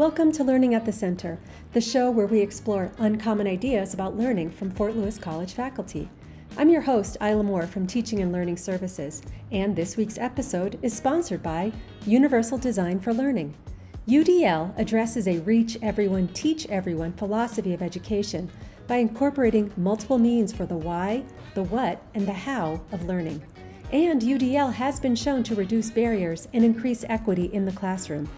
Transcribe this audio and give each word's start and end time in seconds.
Welcome 0.00 0.32
to 0.32 0.44
Learning 0.44 0.74
at 0.74 0.86
the 0.86 0.92
Center, 0.92 1.38
the 1.74 1.80
show 1.82 2.10
where 2.10 2.26
we 2.26 2.40
explore 2.40 2.90
uncommon 2.96 3.46
ideas 3.46 3.92
about 3.92 4.16
learning 4.16 4.50
from 4.50 4.70
Fort 4.70 4.96
Lewis 4.96 5.18
College 5.18 5.52
faculty. 5.52 6.08
I'm 6.56 6.70
your 6.70 6.80
host, 6.80 7.18
Isla 7.20 7.42
Moore 7.42 7.66
from 7.66 7.86
Teaching 7.86 8.20
and 8.20 8.32
Learning 8.32 8.56
Services, 8.56 9.20
and 9.52 9.76
this 9.76 9.98
week's 9.98 10.16
episode 10.16 10.78
is 10.80 10.96
sponsored 10.96 11.42
by 11.42 11.70
Universal 12.06 12.56
Design 12.56 12.98
for 12.98 13.12
Learning. 13.12 13.54
UDL 14.08 14.72
addresses 14.78 15.28
a 15.28 15.40
reach 15.40 15.76
everyone, 15.82 16.28
teach 16.28 16.66
everyone 16.70 17.12
philosophy 17.12 17.74
of 17.74 17.82
education 17.82 18.50
by 18.86 18.96
incorporating 18.96 19.70
multiple 19.76 20.16
means 20.16 20.50
for 20.50 20.64
the 20.64 20.78
why, 20.78 21.24
the 21.52 21.64
what, 21.64 22.00
and 22.14 22.26
the 22.26 22.32
how 22.32 22.80
of 22.90 23.04
learning. 23.04 23.42
And 23.92 24.22
UDL 24.22 24.72
has 24.72 24.98
been 24.98 25.14
shown 25.14 25.42
to 25.42 25.54
reduce 25.54 25.90
barriers 25.90 26.48
and 26.54 26.64
increase 26.64 27.04
equity 27.06 27.50
in 27.52 27.66
the 27.66 27.72
classroom 27.72 28.30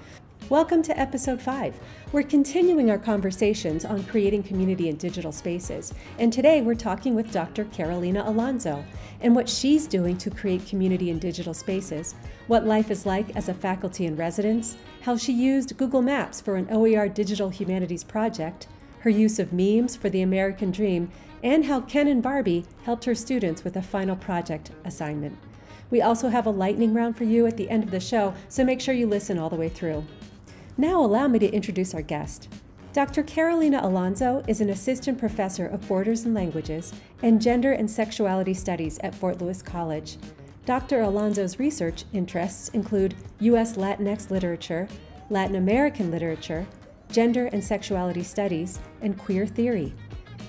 Welcome 0.52 0.82
to 0.82 1.00
episode 1.00 1.40
5. 1.40 1.80
We're 2.12 2.24
continuing 2.24 2.90
our 2.90 2.98
conversations 2.98 3.86
on 3.86 4.04
creating 4.04 4.42
community 4.42 4.90
in 4.90 4.96
digital 4.96 5.32
spaces, 5.32 5.94
and 6.18 6.30
today 6.30 6.60
we're 6.60 6.74
talking 6.74 7.14
with 7.14 7.32
Dr. 7.32 7.64
Carolina 7.64 8.22
Alonso 8.26 8.84
and 9.22 9.34
what 9.34 9.48
she's 9.48 9.86
doing 9.86 10.18
to 10.18 10.28
create 10.28 10.66
community 10.66 11.08
in 11.08 11.18
digital 11.18 11.54
spaces, 11.54 12.14
what 12.48 12.66
life 12.66 12.90
is 12.90 13.06
like 13.06 13.34
as 13.34 13.48
a 13.48 13.54
faculty 13.54 14.04
in 14.04 14.14
residence, 14.14 14.76
how 15.00 15.16
she 15.16 15.32
used 15.32 15.78
Google 15.78 16.02
Maps 16.02 16.42
for 16.42 16.56
an 16.56 16.68
OER 16.70 17.08
digital 17.08 17.48
humanities 17.48 18.04
project, 18.04 18.66
her 18.98 19.08
use 19.08 19.38
of 19.38 19.54
memes 19.54 19.96
for 19.96 20.10
the 20.10 20.20
American 20.20 20.70
Dream, 20.70 21.10
and 21.42 21.64
how 21.64 21.80
Ken 21.80 22.06
and 22.06 22.22
Barbie 22.22 22.66
helped 22.84 23.06
her 23.06 23.14
students 23.14 23.64
with 23.64 23.74
a 23.76 23.82
final 23.82 24.16
project 24.16 24.70
assignment. 24.84 25.38
We 25.88 26.02
also 26.02 26.28
have 26.28 26.44
a 26.44 26.50
lightning 26.50 26.92
round 26.92 27.16
for 27.16 27.24
you 27.24 27.46
at 27.46 27.56
the 27.56 27.70
end 27.70 27.84
of 27.84 27.90
the 27.90 28.00
show, 28.00 28.34
so 28.50 28.66
make 28.66 28.82
sure 28.82 28.92
you 28.92 29.06
listen 29.06 29.38
all 29.38 29.48
the 29.48 29.56
way 29.56 29.70
through. 29.70 30.04
Now, 30.76 31.04
allow 31.04 31.28
me 31.28 31.38
to 31.38 31.52
introduce 31.52 31.94
our 31.94 32.02
guest. 32.02 32.48
Dr. 32.94 33.22
Carolina 33.22 33.80
Alonso 33.82 34.42
is 34.48 34.60
an 34.60 34.70
assistant 34.70 35.18
professor 35.18 35.66
of 35.66 35.86
Borders 35.86 36.24
and 36.24 36.34
Languages 36.34 36.92
and 37.22 37.40
Gender 37.40 37.72
and 37.72 37.90
Sexuality 37.90 38.54
Studies 38.54 38.98
at 39.02 39.14
Fort 39.14 39.40
Lewis 39.40 39.62
College. 39.62 40.16
Dr. 40.64 41.00
Alonso's 41.00 41.58
research 41.58 42.04
interests 42.12 42.68
include 42.70 43.14
U.S. 43.40 43.76
Latinx 43.76 44.30
literature, 44.30 44.88
Latin 45.28 45.56
American 45.56 46.10
literature, 46.10 46.66
gender 47.10 47.46
and 47.52 47.62
sexuality 47.62 48.22
studies, 48.22 48.78
and 49.00 49.18
queer 49.18 49.46
theory. 49.46 49.94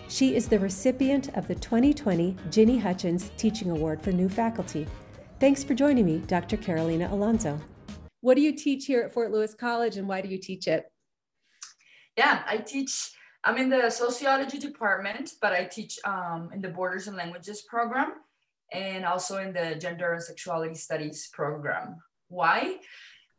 She 0.07 0.35
is 0.35 0.47
the 0.47 0.59
recipient 0.59 1.35
of 1.35 1.47
the 1.47 1.55
2020 1.55 2.37
Ginny 2.49 2.77
Hutchins 2.77 3.31
Teaching 3.35 3.71
Award 3.71 4.01
for 4.01 4.11
New 4.11 4.29
Faculty. 4.29 4.87
Thanks 5.39 5.63
for 5.63 5.73
joining 5.73 6.05
me, 6.05 6.19
Dr. 6.27 6.55
Carolina 6.57 7.09
Alonso. 7.11 7.59
What 8.23 8.37
do 8.37 8.41
you 8.41 8.53
teach 8.53 8.85
here 8.85 9.01
at 9.01 9.11
Fort 9.11 9.33
Lewis 9.33 9.53
College 9.53 9.97
and 9.97 10.07
why 10.07 10.21
do 10.21 10.29
you 10.29 10.37
teach 10.37 10.65
it? 10.65 10.89
Yeah, 12.15 12.41
I 12.47 12.55
teach, 12.55 13.11
I'm 13.43 13.57
in 13.57 13.67
the 13.67 13.89
sociology 13.89 14.59
department, 14.59 15.33
but 15.41 15.51
I 15.51 15.65
teach 15.65 15.99
um, 16.05 16.49
in 16.53 16.61
the 16.61 16.69
Borders 16.69 17.09
and 17.09 17.17
Languages 17.17 17.63
program 17.63 18.13
and 18.71 19.03
also 19.03 19.39
in 19.39 19.51
the 19.51 19.75
Gender 19.75 20.13
and 20.13 20.23
Sexuality 20.23 20.75
Studies 20.75 21.27
program. 21.33 21.97
Why? 22.29 22.77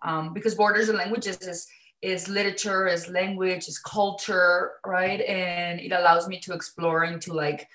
Um, 0.05 0.35
because 0.35 0.55
Borders 0.55 0.91
and 0.91 0.99
Languages 0.99 1.39
is 1.39 1.67
is 2.03 2.29
literature, 2.29 2.87
is 2.87 3.09
language, 3.09 3.67
is 3.67 3.79
culture, 3.79 4.73
right? 4.85 5.23
And 5.23 5.81
it 5.81 5.93
allows 5.93 6.29
me 6.29 6.39
to 6.41 6.53
explore 6.53 7.05
into 7.05 7.33
like, 7.33 7.67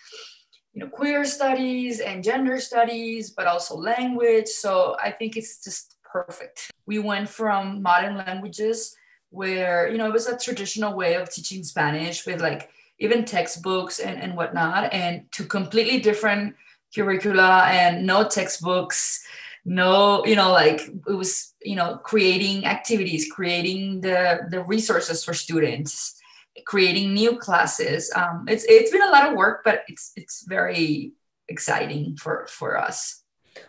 you 0.74 0.84
know, 0.84 0.90
queer 0.92 1.26
studies 1.26 2.02
and 2.02 2.24
gender 2.24 2.60
studies, 2.60 3.32
but 3.32 3.48
also 3.48 3.76
language. 3.76 4.48
So 4.48 4.96
I 5.02 5.10
think 5.10 5.36
it's 5.36 5.64
just 5.64 5.96
perfect. 6.12 6.72
We 6.86 7.00
went 7.00 7.30
from 7.30 7.82
modern 7.82 8.18
languages 8.18 8.96
where, 9.30 9.88
you 9.90 9.98
know, 9.98 10.08
it 10.08 10.14
was 10.14 10.28
a 10.28 10.38
traditional 10.38 10.96
way 10.96 11.16
of 11.16 11.30
teaching 11.30 11.64
Spanish 11.64 12.26
with 12.26 12.42
like 12.42 12.70
even 13.00 13.26
textbooks 13.26 14.00
and, 14.00 14.22
and 14.22 14.36
whatnot, 14.36 14.94
and 14.94 15.32
to 15.32 15.46
completely 15.46 16.00
different 16.00 16.56
curricula 16.94 17.66
and 17.68 18.06
no 18.06 18.28
textbooks, 18.28 19.24
no, 19.66 20.26
you 20.26 20.36
know, 20.36 20.52
like 20.52 20.82
it 21.08 21.14
was, 21.14 21.54
you 21.62 21.76
know, 21.76 21.98
creating 21.98 22.66
activities, 22.66 23.32
creating 23.32 24.02
the, 24.02 24.48
the 24.50 24.64
resources 24.64 25.24
for 25.24 25.34
students, 25.34 26.20
creating 26.66 27.14
new 27.14 27.38
classes. 27.38 28.12
Um, 28.16 28.46
it's 28.50 28.66
it's 28.68 28.92
been 28.92 29.04
a 29.04 29.12
lot 29.12 29.30
of 29.30 29.38
work, 29.38 29.62
but 29.64 29.84
it's 29.88 30.12
it's 30.16 30.44
very 30.48 31.14
exciting 31.48 32.18
for 32.18 32.48
for 32.50 32.78
us. 32.78 33.19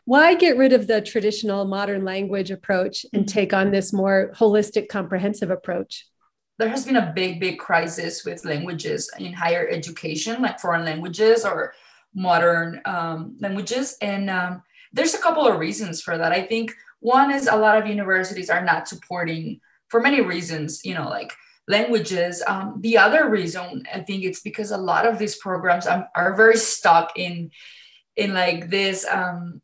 Why 0.04 0.34
get 0.34 0.56
rid 0.56 0.72
of 0.72 0.86
the 0.86 1.00
traditional 1.00 1.64
modern 1.64 2.04
language 2.04 2.50
approach 2.50 3.04
and 3.12 3.24
mm-hmm. 3.24 3.32
take 3.32 3.52
on 3.52 3.70
this 3.70 3.92
more 3.92 4.32
holistic, 4.36 4.88
comprehensive 4.88 5.50
approach? 5.50 6.06
There 6.58 6.68
has 6.68 6.84
been 6.84 6.96
a 6.96 7.12
big, 7.14 7.40
big 7.40 7.58
crisis 7.58 8.24
with 8.24 8.44
languages 8.44 9.10
in 9.18 9.32
higher 9.32 9.66
education, 9.68 10.42
like 10.42 10.60
foreign 10.60 10.84
languages 10.84 11.44
or 11.44 11.72
modern 12.14 12.80
um, 12.84 13.36
languages. 13.40 13.96
And 14.02 14.28
um, 14.28 14.62
there's 14.92 15.14
a 15.14 15.18
couple 15.18 15.46
of 15.46 15.58
reasons 15.58 16.02
for 16.02 16.18
that. 16.18 16.32
I 16.32 16.42
think 16.42 16.74
one 17.00 17.30
is 17.30 17.46
a 17.46 17.56
lot 17.56 17.78
of 17.78 17.86
universities 17.86 18.50
are 18.50 18.64
not 18.64 18.88
supporting, 18.88 19.60
for 19.88 20.00
many 20.00 20.20
reasons, 20.20 20.84
you 20.84 20.94
know, 20.94 21.08
like 21.08 21.32
languages. 21.66 22.42
Um, 22.46 22.78
the 22.80 22.98
other 22.98 23.30
reason, 23.30 23.84
I 23.92 24.00
think 24.00 24.24
it's 24.24 24.40
because 24.40 24.70
a 24.70 24.76
lot 24.76 25.06
of 25.06 25.18
these 25.18 25.36
programs 25.36 25.86
are, 25.86 26.08
are 26.14 26.34
very 26.34 26.56
stuck 26.56 27.12
in 27.16 27.50
in 28.16 28.34
like 28.34 28.68
this 28.68 29.06
um, 29.10 29.62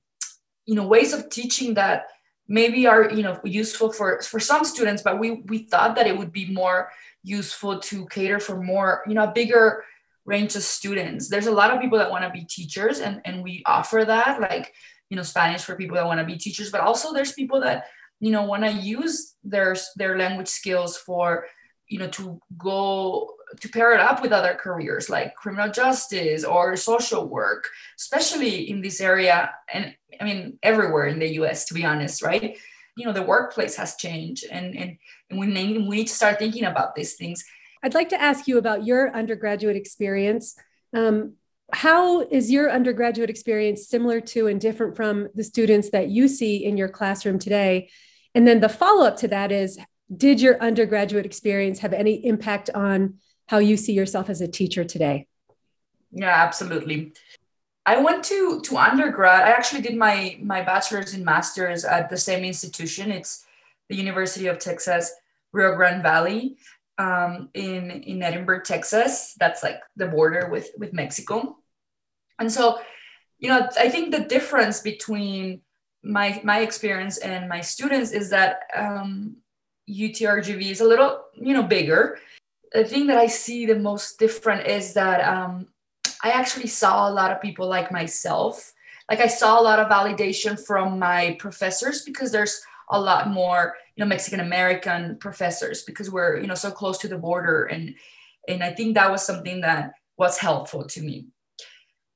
you 0.66 0.74
know 0.74 0.86
ways 0.86 1.12
of 1.12 1.30
teaching 1.30 1.74
that 1.74 2.06
maybe 2.48 2.86
are 2.86 3.10
you 3.10 3.22
know 3.22 3.40
useful 3.44 3.90
for 3.90 4.20
for 4.22 4.38
some 4.38 4.64
students 4.64 5.02
but 5.02 5.18
we 5.18 5.42
we 5.46 5.58
thought 5.58 5.96
that 5.96 6.06
it 6.06 6.16
would 6.16 6.32
be 6.32 6.52
more 6.52 6.90
useful 7.22 7.78
to 7.80 8.06
cater 8.06 8.38
for 8.38 8.62
more 8.62 9.02
you 9.06 9.14
know 9.14 9.24
a 9.24 9.32
bigger 9.32 9.84
range 10.26 10.56
of 10.56 10.62
students. 10.62 11.28
There's 11.28 11.46
a 11.46 11.52
lot 11.52 11.72
of 11.72 11.80
people 11.80 11.98
that 11.98 12.10
want 12.10 12.24
to 12.24 12.30
be 12.30 12.44
teachers 12.44 13.00
and 13.00 13.20
and 13.24 13.42
we 13.42 13.62
offer 13.64 14.04
that 14.04 14.40
like 14.40 14.74
you 15.08 15.16
know 15.16 15.22
spanish 15.22 15.62
for 15.62 15.76
people 15.76 15.96
that 15.96 16.06
want 16.06 16.20
to 16.20 16.26
be 16.26 16.36
teachers 16.36 16.70
but 16.70 16.80
also 16.80 17.12
there's 17.12 17.32
people 17.32 17.60
that 17.60 17.84
you 18.18 18.32
know 18.32 18.42
want 18.42 18.64
to 18.64 18.72
use 18.72 19.34
their 19.44 19.76
their 19.94 20.18
language 20.18 20.48
skills 20.48 20.96
for 20.96 21.46
you 21.88 21.98
know 21.98 22.08
to 22.08 22.40
go 22.58 23.30
to 23.60 23.68
pair 23.68 23.92
it 23.94 24.00
up 24.00 24.20
with 24.20 24.32
other 24.32 24.54
careers 24.54 25.08
like 25.08 25.36
criminal 25.36 25.70
justice 25.70 26.44
or 26.44 26.76
social 26.76 27.28
work 27.28 27.68
especially 27.98 28.70
in 28.70 28.80
this 28.82 29.00
area. 29.00 29.50
And 29.72 29.94
i 30.20 30.24
mean 30.24 30.58
everywhere 30.62 31.06
in 31.06 31.18
the 31.18 31.28
us 31.28 31.64
to 31.64 31.74
be 31.74 31.84
honest 31.84 32.22
right 32.22 32.56
you 32.96 33.04
know 33.04 33.12
the 33.12 33.22
workplace 33.22 33.76
has 33.76 33.96
changed 33.96 34.44
and 34.50 34.76
and, 34.76 34.96
and 35.30 35.38
we, 35.38 35.46
need, 35.46 35.78
we 35.88 35.96
need 35.96 36.06
to 36.06 36.14
start 36.14 36.38
thinking 36.38 36.64
about 36.64 36.94
these 36.94 37.14
things 37.14 37.44
i'd 37.82 37.94
like 37.94 38.08
to 38.08 38.20
ask 38.20 38.46
you 38.46 38.58
about 38.58 38.86
your 38.86 39.14
undergraduate 39.14 39.76
experience 39.76 40.56
um, 40.94 41.34
how 41.72 42.20
is 42.20 42.50
your 42.50 42.70
undergraduate 42.70 43.28
experience 43.28 43.88
similar 43.88 44.20
to 44.20 44.46
and 44.46 44.60
different 44.60 44.94
from 44.94 45.28
the 45.34 45.42
students 45.42 45.90
that 45.90 46.08
you 46.08 46.28
see 46.28 46.64
in 46.64 46.76
your 46.76 46.88
classroom 46.88 47.38
today 47.38 47.88
and 48.34 48.46
then 48.46 48.60
the 48.60 48.68
follow-up 48.68 49.16
to 49.16 49.28
that 49.28 49.50
is 49.50 49.78
did 50.14 50.40
your 50.40 50.60
undergraduate 50.60 51.26
experience 51.26 51.80
have 51.80 51.92
any 51.92 52.24
impact 52.24 52.70
on 52.74 53.14
how 53.48 53.58
you 53.58 53.76
see 53.76 53.92
yourself 53.92 54.28
as 54.28 54.40
a 54.40 54.48
teacher 54.48 54.84
today? 54.84 55.26
Yeah, 56.12 56.32
absolutely. 56.32 57.12
I 57.86 57.98
went 57.98 58.24
to 58.24 58.60
to 58.62 58.76
undergrad. 58.76 59.44
I 59.44 59.50
actually 59.50 59.82
did 59.82 59.96
my 59.96 60.38
my 60.42 60.60
bachelor's 60.60 61.14
and 61.14 61.24
master's 61.24 61.84
at 61.84 62.10
the 62.10 62.16
same 62.16 62.44
institution. 62.44 63.12
It's 63.12 63.46
the 63.88 63.96
University 63.96 64.48
of 64.48 64.58
Texas 64.58 65.12
Rio 65.52 65.76
Grande 65.76 66.02
Valley 66.02 66.56
um, 66.98 67.48
in 67.54 67.90
in 67.90 68.22
Edinburg, 68.22 68.64
Texas. 68.64 69.34
That's 69.38 69.62
like 69.62 69.80
the 69.94 70.06
border 70.06 70.48
with 70.50 70.70
with 70.76 70.92
Mexico. 70.92 71.58
And 72.38 72.50
so, 72.50 72.80
you 73.38 73.48
know, 73.48 73.68
I 73.78 73.88
think 73.88 74.10
the 74.10 74.24
difference 74.24 74.80
between 74.80 75.62
my 76.02 76.40
my 76.44 76.60
experience 76.60 77.18
and 77.18 77.48
my 77.48 77.60
students 77.60 78.10
is 78.10 78.30
that 78.30 78.60
um, 78.74 79.36
UTRGV 79.88 80.70
is 80.70 80.80
a 80.80 80.84
little, 80.84 81.22
you 81.34 81.54
know, 81.54 81.62
bigger. 81.62 82.18
The 82.72 82.84
thing 82.84 83.06
that 83.06 83.16
I 83.16 83.28
see 83.28 83.64
the 83.64 83.78
most 83.78 84.18
different 84.18 84.66
is 84.66 84.94
that 84.94 85.20
um, 85.26 85.68
I 86.22 86.30
actually 86.30 86.68
saw 86.68 87.08
a 87.08 87.12
lot 87.12 87.32
of 87.32 87.40
people 87.40 87.68
like 87.68 87.90
myself. 87.90 88.72
Like 89.10 89.20
I 89.20 89.28
saw 89.28 89.60
a 89.60 89.62
lot 89.62 89.78
of 89.78 89.88
validation 89.88 90.58
from 90.58 90.98
my 90.98 91.36
professors 91.38 92.02
because 92.02 92.32
there's 92.32 92.60
a 92.90 93.00
lot 93.00 93.30
more, 93.30 93.74
you 93.94 94.04
know, 94.04 94.08
Mexican 94.08 94.40
American 94.40 95.16
professors 95.18 95.82
because 95.82 96.10
we're, 96.10 96.38
you 96.40 96.46
know, 96.46 96.54
so 96.54 96.70
close 96.70 96.98
to 96.98 97.08
the 97.08 97.18
border. 97.18 97.64
And 97.64 97.94
and 98.48 98.62
I 98.62 98.72
think 98.72 98.94
that 98.94 99.10
was 99.10 99.24
something 99.24 99.60
that 99.62 99.92
was 100.16 100.38
helpful 100.38 100.84
to 100.84 101.02
me 101.02 101.26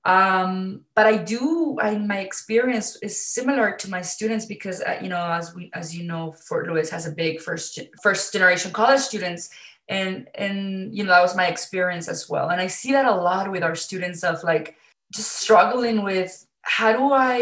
um, 0.04 0.82
but 0.94 1.06
I 1.06 1.18
do, 1.18 1.76
I, 1.80 1.98
my 1.98 2.20
experience 2.20 2.96
is 3.02 3.26
similar 3.26 3.72
to 3.76 3.90
my 3.90 4.00
students 4.00 4.46
because, 4.46 4.80
uh, 4.80 4.98
you 5.02 5.10
know, 5.10 5.22
as 5.22 5.54
we, 5.54 5.70
as 5.74 5.94
you 5.94 6.04
know, 6.04 6.32
Fort 6.32 6.66
Lewis 6.66 6.88
has 6.90 7.06
a 7.06 7.12
big 7.12 7.40
first, 7.40 7.78
first 8.02 8.32
generation 8.32 8.72
college 8.72 9.00
students 9.00 9.50
and, 9.90 10.28
and, 10.34 10.96
you 10.96 11.04
know, 11.04 11.10
that 11.10 11.22
was 11.22 11.36
my 11.36 11.48
experience 11.48 12.08
as 12.08 12.28
well. 12.28 12.48
And 12.48 12.60
I 12.60 12.68
see 12.68 12.92
that 12.92 13.04
a 13.04 13.14
lot 13.14 13.50
with 13.50 13.62
our 13.62 13.74
students 13.74 14.24
of 14.24 14.42
like 14.42 14.76
just 15.12 15.32
struggling 15.32 16.02
with 16.02 16.46
how 16.62 16.92
do 16.92 17.12
I, 17.12 17.36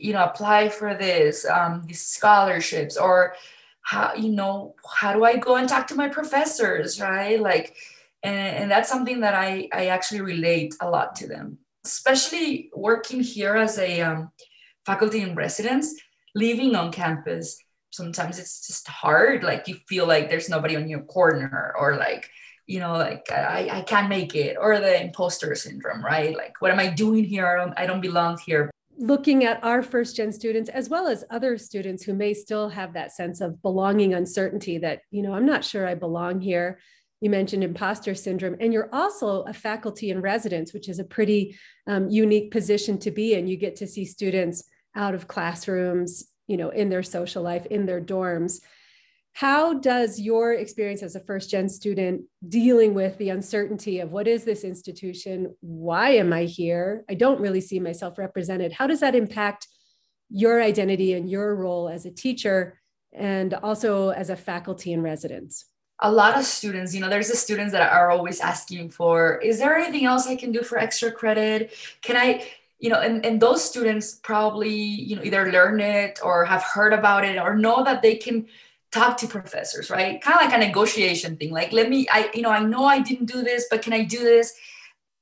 you 0.00 0.12
know, 0.12 0.24
apply 0.24 0.68
for 0.68 0.94
this, 0.94 1.46
um, 1.48 1.84
these 1.86 2.04
scholarships 2.04 2.96
or, 2.96 3.34
how 3.82 4.14
you 4.14 4.30
know 4.30 4.74
how 4.98 5.12
do 5.12 5.24
i 5.24 5.36
go 5.36 5.56
and 5.56 5.68
talk 5.68 5.86
to 5.86 5.94
my 5.94 6.08
professors 6.08 7.00
right 7.00 7.40
like 7.40 7.74
and, 8.22 8.56
and 8.56 8.70
that's 8.70 8.88
something 8.88 9.20
that 9.20 9.34
i 9.34 9.68
i 9.72 9.86
actually 9.86 10.20
relate 10.20 10.74
a 10.80 10.88
lot 10.88 11.14
to 11.16 11.26
them 11.26 11.58
especially 11.84 12.70
working 12.74 13.20
here 13.20 13.56
as 13.56 13.78
a 13.78 14.00
um, 14.00 14.30
faculty 14.86 15.20
in 15.20 15.34
residence 15.34 15.94
living 16.34 16.76
on 16.76 16.92
campus 16.92 17.58
sometimes 17.92 18.38
it's 18.38 18.66
just 18.66 18.88
hard 18.88 19.44
like 19.44 19.68
you 19.68 19.76
feel 19.86 20.06
like 20.06 20.28
there's 20.28 20.48
nobody 20.48 20.76
on 20.76 20.88
your 20.88 21.02
corner 21.02 21.74
or 21.78 21.96
like 21.96 22.28
you 22.66 22.80
know 22.80 22.92
like 22.92 23.30
i, 23.30 23.68
I 23.70 23.80
can't 23.82 24.08
make 24.08 24.34
it 24.34 24.56
or 24.58 24.78
the 24.78 25.02
imposter 25.02 25.54
syndrome 25.54 26.04
right? 26.04 26.36
Like 26.36 26.54
what 26.60 26.70
am 26.70 26.80
i 26.80 26.88
doing 26.88 27.24
here? 27.24 27.46
I 27.46 27.56
don't, 27.56 27.78
I 27.78 27.86
don't 27.86 28.00
belong 28.00 28.38
here. 28.38 28.70
Looking 28.98 29.44
at 29.44 29.62
our 29.64 29.82
first 29.82 30.16
gen 30.16 30.32
students 30.32 30.70
as 30.70 30.88
well 30.88 31.06
as 31.06 31.24
other 31.30 31.58
students 31.58 32.02
who 32.02 32.14
may 32.14 32.34
still 32.34 32.68
have 32.68 32.94
that 32.94 33.12
sense 33.12 33.40
of 33.40 33.60
belonging 33.62 34.14
uncertainty 34.14 34.78
that 34.78 35.00
you 35.10 35.22
know 35.22 35.34
i'm 35.34 35.46
not 35.46 35.64
sure 35.64 35.86
i 35.86 35.94
belong 35.94 36.40
here. 36.40 36.78
You 37.20 37.30
mentioned 37.30 37.62
imposter 37.62 38.14
syndrome 38.14 38.56
and 38.58 38.72
you're 38.72 38.92
also 38.92 39.42
a 39.42 39.52
faculty 39.52 40.10
in 40.10 40.20
residence 40.20 40.72
which 40.72 40.88
is 40.88 40.98
a 40.98 41.04
pretty 41.04 41.58
um, 41.86 42.08
unique 42.08 42.50
position 42.50 42.98
to 43.00 43.10
be 43.10 43.34
in. 43.34 43.46
You 43.46 43.56
get 43.56 43.76
to 43.76 43.86
see 43.86 44.04
students 44.04 44.64
out 44.94 45.14
of 45.14 45.28
classrooms 45.28 46.31
you 46.46 46.56
know 46.56 46.70
in 46.70 46.88
their 46.88 47.02
social 47.02 47.42
life 47.42 47.66
in 47.66 47.86
their 47.86 48.00
dorms. 48.00 48.60
How 49.34 49.72
does 49.72 50.20
your 50.20 50.52
experience 50.52 51.02
as 51.02 51.16
a 51.16 51.20
first 51.20 51.48
gen 51.50 51.68
student 51.70 52.24
dealing 52.46 52.92
with 52.92 53.16
the 53.16 53.30
uncertainty 53.30 54.00
of 54.00 54.12
what 54.12 54.28
is 54.28 54.44
this 54.44 54.62
institution? 54.62 55.56
Why 55.60 56.10
am 56.10 56.32
i 56.32 56.44
here? 56.44 57.04
I 57.08 57.14
don't 57.14 57.40
really 57.40 57.62
see 57.62 57.80
myself 57.80 58.18
represented. 58.18 58.72
How 58.72 58.86
does 58.86 59.00
that 59.00 59.14
impact 59.14 59.68
your 60.28 60.62
identity 60.62 61.14
and 61.14 61.30
your 61.30 61.54
role 61.54 61.88
as 61.88 62.04
a 62.04 62.10
teacher 62.10 62.78
and 63.12 63.54
also 63.54 64.10
as 64.10 64.30
a 64.30 64.36
faculty 64.36 64.92
in 64.92 65.02
residence 65.02 65.66
a 66.00 66.10
lot 66.10 66.36
of 66.36 66.44
students 66.44 66.94
you 66.94 67.00
know 67.00 67.08
there's 67.08 67.28
the 67.28 67.36
students 67.36 67.72
that 67.72 67.92
are 67.92 68.10
always 68.10 68.40
asking 68.40 68.88
for 68.88 69.36
is 69.36 69.58
there 69.58 69.76
anything 69.76 70.04
else 70.04 70.26
i 70.26 70.34
can 70.36 70.52
do 70.52 70.62
for 70.62 70.78
extra 70.78 71.10
credit? 71.10 71.72
Can 72.02 72.16
i 72.16 72.46
you 72.82 72.90
know 72.90 73.00
and, 73.00 73.24
and 73.24 73.40
those 73.40 73.64
students 73.64 74.16
probably 74.16 74.74
you 74.74 75.16
know 75.16 75.22
either 75.22 75.50
learn 75.50 75.80
it 75.80 76.18
or 76.22 76.44
have 76.44 76.62
heard 76.62 76.92
about 76.92 77.24
it 77.24 77.38
or 77.38 77.56
know 77.56 77.82
that 77.84 78.02
they 78.02 78.16
can 78.16 78.46
talk 78.90 79.16
to 79.16 79.26
professors 79.26 79.88
right? 79.88 80.20
Kind 80.20 80.36
of 80.36 80.42
like 80.42 80.54
a 80.54 80.66
negotiation 80.66 81.36
thing 81.38 81.50
like 81.50 81.72
let 81.72 81.88
me 81.88 82.06
i 82.12 82.28
you 82.34 82.42
know 82.42 82.50
i 82.50 82.62
know 82.62 82.84
i 82.84 83.00
didn't 83.00 83.32
do 83.32 83.42
this 83.42 83.66
but 83.70 83.80
can 83.80 83.94
i 83.94 84.04
do 84.04 84.18
this? 84.18 84.52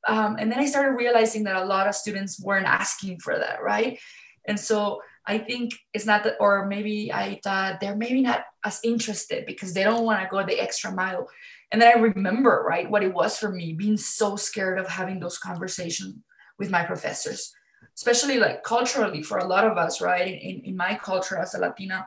Um, 0.08 0.36
and 0.40 0.50
then 0.50 0.58
i 0.58 0.66
started 0.66 0.96
realizing 0.96 1.44
that 1.44 1.62
a 1.62 1.64
lot 1.64 1.86
of 1.86 1.94
students 1.94 2.40
weren't 2.40 2.66
asking 2.66 3.20
for 3.20 3.38
that 3.38 3.62
right? 3.62 4.00
And 4.48 4.58
so 4.58 5.02
i 5.26 5.36
think 5.36 5.74
it's 5.92 6.06
not 6.06 6.24
that 6.24 6.36
or 6.40 6.66
maybe 6.66 7.12
i 7.12 7.38
thought 7.44 7.78
they're 7.78 7.94
maybe 7.94 8.22
not 8.22 8.44
as 8.64 8.80
interested 8.82 9.44
because 9.44 9.74
they 9.74 9.84
don't 9.84 10.04
want 10.04 10.20
to 10.20 10.28
go 10.28 10.44
the 10.44 10.58
extra 10.58 10.90
mile. 10.90 11.28
And 11.70 11.80
then 11.80 11.92
i 11.94 12.00
remember 12.00 12.64
right 12.66 12.90
what 12.90 13.04
it 13.04 13.12
was 13.12 13.36
for 13.38 13.50
me 13.50 13.74
being 13.74 13.98
so 13.98 14.36
scared 14.36 14.78
of 14.78 14.88
having 14.88 15.20
those 15.20 15.36
conversations 15.36 16.16
with 16.60 16.70
my 16.70 16.84
professors 16.84 17.52
especially 17.96 18.38
like 18.38 18.62
culturally 18.62 19.22
for 19.22 19.38
a 19.38 19.46
lot 19.46 19.66
of 19.66 19.76
us 19.76 20.00
right? 20.00 20.28
In, 20.28 20.62
in 20.64 20.76
my 20.76 20.94
culture 21.02 21.36
as 21.36 21.54
a 21.54 21.58
latina 21.58 22.06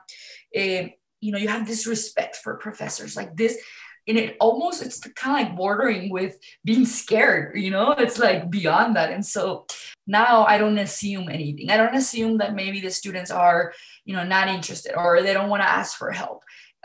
uh, 0.55 0.87
you 1.19 1.31
know 1.31 1.37
you 1.37 1.49
have 1.49 1.67
this 1.67 1.85
respect 1.87 2.37
for 2.37 2.55
professors 2.57 3.15
like 3.17 3.35
this 3.35 3.57
and 4.07 4.17
it 4.17 4.35
almost 4.39 4.83
it's 4.83 4.99
kind 4.99 5.35
of 5.35 5.47
like 5.47 5.57
bordering 5.57 6.09
with 6.09 6.37
being 6.63 6.85
scared 6.85 7.57
you 7.57 7.71
know? 7.71 7.91
It's 7.91 8.19
like 8.19 8.49
beyond 8.49 8.95
that 8.95 9.11
and 9.11 9.25
so 9.25 9.65
now 10.05 10.45
i 10.45 10.57
don't 10.57 10.77
assume 10.77 11.29
anything. 11.29 11.69
I 11.69 11.77
don't 11.77 11.95
assume 11.95 12.37
that 12.37 12.55
maybe 12.55 12.79
the 12.81 12.91
students 12.91 13.31
are 13.31 13.73
you 14.05 14.15
know 14.15 14.23
not 14.23 14.47
interested 14.47 14.95
or 14.95 15.21
they 15.21 15.33
don't 15.33 15.49
want 15.49 15.63
to 15.63 15.69
ask 15.69 15.97
for 15.97 16.11
help. 16.11 16.43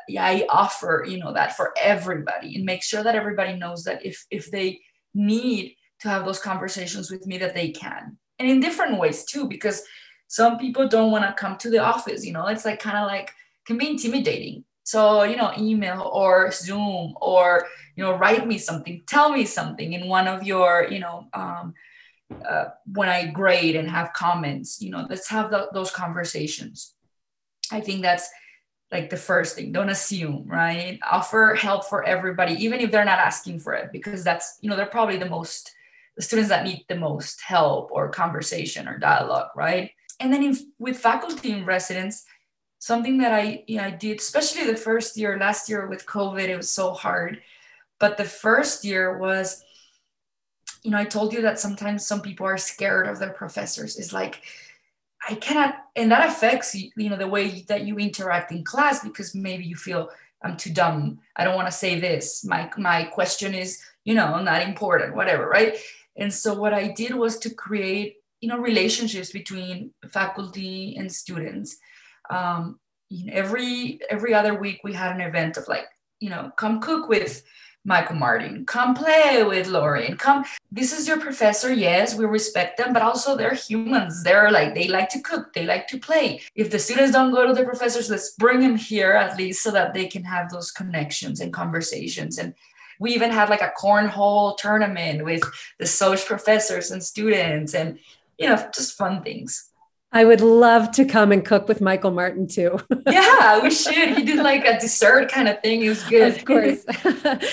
Yeah 0.09 0.25
i 0.25 0.47
offer 0.49 1.05
you 1.07 1.19
know 1.19 1.33
that 1.35 1.57
for 1.57 1.75
everybody 1.93 2.57
and 2.57 2.65
make 2.65 2.83
sure 2.83 3.03
that 3.03 3.15
everybody 3.15 3.55
knows 3.63 3.85
that 3.85 4.07
if 4.11 4.17
if 4.31 4.51
they 4.51 4.81
need 5.15 5.75
to 6.01 6.09
have 6.09 6.25
those 6.25 6.39
conversations 6.39 7.11
with 7.11 7.27
me 7.27 7.39
that 7.39 7.55
they 7.55 7.71
can. 7.71 8.17
And 8.39 8.49
in 8.49 8.61
different 8.61 8.99
ways 8.99 9.25
too 9.25 9.49
because 9.49 9.83
some 10.29 10.59
people 10.59 10.87
don't 10.87 11.11
want 11.11 11.25
to 11.25 11.33
come 11.33 11.57
to 11.59 11.71
the 11.71 11.79
office 11.79 12.25
you 12.25 12.33
know? 12.33 12.47
It's 12.47 12.65
like 12.65 12.81
kind 12.81 12.97
of 12.97 13.07
like 13.07 13.33
can 13.67 13.79
be 13.79 13.91
intimidating. 13.91 14.65
So 14.85 15.25
you 15.25 15.37
know 15.37 15.53
email 15.59 16.11
or 16.13 16.51
zoom 16.51 17.15
or 17.21 17.67
you 17.97 18.05
know 18.05 18.17
write 18.17 18.47
me 18.47 18.59
something 18.59 19.03
tell 19.07 19.31
me 19.31 19.45
something 19.45 19.93
in 19.93 20.09
one 20.09 20.27
of 20.27 20.45
your 20.45 20.89
you 20.91 21.01
know 21.01 21.27
um, 21.35 21.75
uh, 22.49 22.67
when 22.93 23.09
i 23.09 23.27
grade 23.27 23.77
and 23.77 23.91
have 23.91 24.13
comments 24.13 24.81
you 24.81 24.91
know? 24.91 25.07
Let's 25.09 25.29
have 25.29 25.51
the, 25.51 25.69
those 25.75 25.91
conversations. 25.91 26.95
I 27.71 27.81
think 27.81 28.01
that's 28.01 28.29
like 28.91 29.11
the 29.11 29.19
first 29.19 29.57
thing. 29.57 29.73
Don't 29.73 29.91
assume 29.91 30.45
right? 30.47 30.99
Offer 31.11 31.57
help 31.61 31.85
for 31.85 32.05
everybody 32.05 32.55
even 32.55 32.81
if 32.81 32.91
they're 32.91 33.05
not 33.05 33.19
asking 33.19 33.61
for 33.61 33.75
it 33.75 33.93
because 33.93 34.25
that's 34.25 34.59
you 34.63 34.71
know 34.71 34.77
they're 34.77 34.87
probably 34.87 35.19
the 35.19 35.29
most 35.29 35.75
the 36.19 36.23
students 36.25 36.51
that 36.51 36.65
need 36.65 36.85
the 36.89 36.97
most 36.97 37.41
help 37.41 37.91
or 37.93 38.09
conversation 38.09 38.89
or 38.89 38.99
dialogue, 38.99 39.51
right? 39.55 39.93
And 40.19 40.35
then 40.35 40.43
in, 40.43 40.57
with 40.81 40.99
faculty 40.99 41.53
and 41.53 41.65
residents, 41.65 42.25
something 42.81 43.19
that 43.19 43.33
I, 43.33 43.63
you 43.69 43.77
know, 43.77 43.85
I 43.85 43.91
did, 43.93 44.19
especially 44.19 44.65
the 44.65 44.77
first 44.77 45.17
year, 45.17 45.39
last 45.39 45.69
year 45.69 45.87
with 45.87 46.07
COVID, 46.07 46.49
it 46.49 46.57
was 46.57 46.69
so 46.69 46.93
hard. 46.93 47.41
But 48.01 48.17
the 48.17 48.25
first 48.25 48.85
year 48.85 49.17
was, 49.17 49.65
you 50.83 50.91
know, 50.91 50.99
I 50.99 51.05
told 51.05 51.33
you 51.33 51.41
that 51.43 51.61
sometimes 51.61 52.05
some 52.05 52.21
people 52.21 52.47
are 52.47 52.59
scared 52.59 53.07
of 53.07 53.21
their 53.21 53.33
professors. 53.33 53.97
It's 53.97 54.13
like, 54.13 54.43
I 55.29 55.37
cannot, 55.37 55.77
and 55.95 56.11
that 56.11 56.29
affects 56.29 56.75
you 56.75 57.11
know 57.11 57.17
the 57.17 57.27
way 57.27 57.63
that 57.69 57.85
you 57.85 57.97
interact 57.97 58.53
in 58.53 58.65
class 58.65 59.03
because 59.03 59.35
maybe 59.35 59.65
you 59.65 59.77
feel 59.77 60.11
I'm 60.43 60.57
too 60.57 60.73
dumb. 60.73 61.19
I 61.37 61.45
don't 61.45 61.57
want 61.57 61.67
to 61.67 61.73
say 61.73 61.99
this. 61.99 62.45
My 62.45 62.71
my 62.79 63.05
question 63.05 63.53
is, 63.55 63.83
you 64.05 64.15
know, 64.15 64.41
not 64.41 64.63
important, 64.63 65.17
whatever, 65.17 65.49
right? 65.49 65.77
And 66.19 66.33
so 66.33 66.55
what 66.55 66.75
I 66.75 66.89
did 66.89 67.15
was 67.15 67.39
to 67.39 67.51
create, 67.55 68.17
you 68.41 68.49
know, 68.49 68.59
relationships 68.59 69.31
between 69.33 69.93
faculty 70.11 70.97
and 70.97 71.11
students. 71.11 71.79
Um, 72.31 72.79
you 73.09 73.27
know, 73.27 73.33
every 73.33 74.01
every 74.11 74.35
other 74.35 74.55
week 74.55 74.81
we 74.85 74.93
had 74.93 75.15
an 75.15 75.23
event 75.23 75.57
of 75.57 75.67
like, 75.69 75.87
you 76.21 76.29
know, 76.29 76.51
come 76.57 76.81
cook 76.81 77.09
with 77.09 77.43
Michael 77.85 78.17
Martin, 78.17 78.67
come 78.67 78.95
play 78.95 79.43
with 79.45 79.69
Lauren, 79.69 80.17
come. 80.19 80.45
This 80.71 80.93
is 80.93 81.09
your 81.09 81.19
professor. 81.19 81.73
Yes, 81.73 82.15
we 82.15 82.27
respect 82.27 82.77
them, 82.77 82.93
but 82.93 83.01
also 83.01 83.35
they're 83.35 83.55
humans. 83.55 84.23
They're 84.23 84.51
like, 84.51 84.75
they 84.75 84.89
like 84.89 85.09
to 85.11 85.21
cook, 85.21 85.55
they 85.55 85.65
like 85.65 85.89
to 85.89 85.99
play. 85.99 86.43
If 86.55 86.71
the 86.71 86.79
students 86.79 87.13
don't 87.13 87.33
go 87.33 87.47
to 87.47 87.55
the 87.55 87.65
professors, 87.65 88.11
let's 88.11 88.33
bring 88.33 88.61
them 88.61 88.77
here 88.77 89.13
at 89.13 89.39
least 89.39 89.63
so 89.63 89.71
that 89.71 89.95
they 89.95 90.07
can 90.07 90.25
have 90.25 90.51
those 90.51 90.71
connections 90.71 91.41
and 91.41 91.51
conversations. 91.53 92.37
And 92.37 92.53
we 92.99 93.15
even 93.15 93.31
had 93.31 93.49
like 93.49 93.63
a 93.63 93.73
cornhole 93.81 94.57
tournament 94.57 95.25
with 95.25 95.43
the 95.79 95.87
social 95.87 96.27
professors 96.27 96.91
and 96.91 97.03
students 97.03 97.75
and 97.75 97.99
you 98.39 98.49
know 98.49 98.57
just 98.75 98.97
fun 98.97 99.23
things 99.23 99.69
I 100.11 100.25
would 100.25 100.41
love 100.41 100.91
to 100.93 101.05
come 101.05 101.33
and 101.33 101.45
cook 101.45 101.69
with 101.69 101.83
Michael 101.83 102.13
Martin 102.13 102.47
too. 102.47 102.81
yeah, 103.07 103.61
we 103.63 103.71
should. 103.71 104.17
He 104.17 104.23
did 104.23 104.39
like 104.39 104.65
a 104.65 104.79
dessert 104.81 105.31
kind 105.31 105.49
of 105.49 105.61
thing. 105.61 105.83
It 105.83 105.91
was 105.91 106.03
good. 106.05 106.35
Of 106.35 106.45
course. 106.47 106.85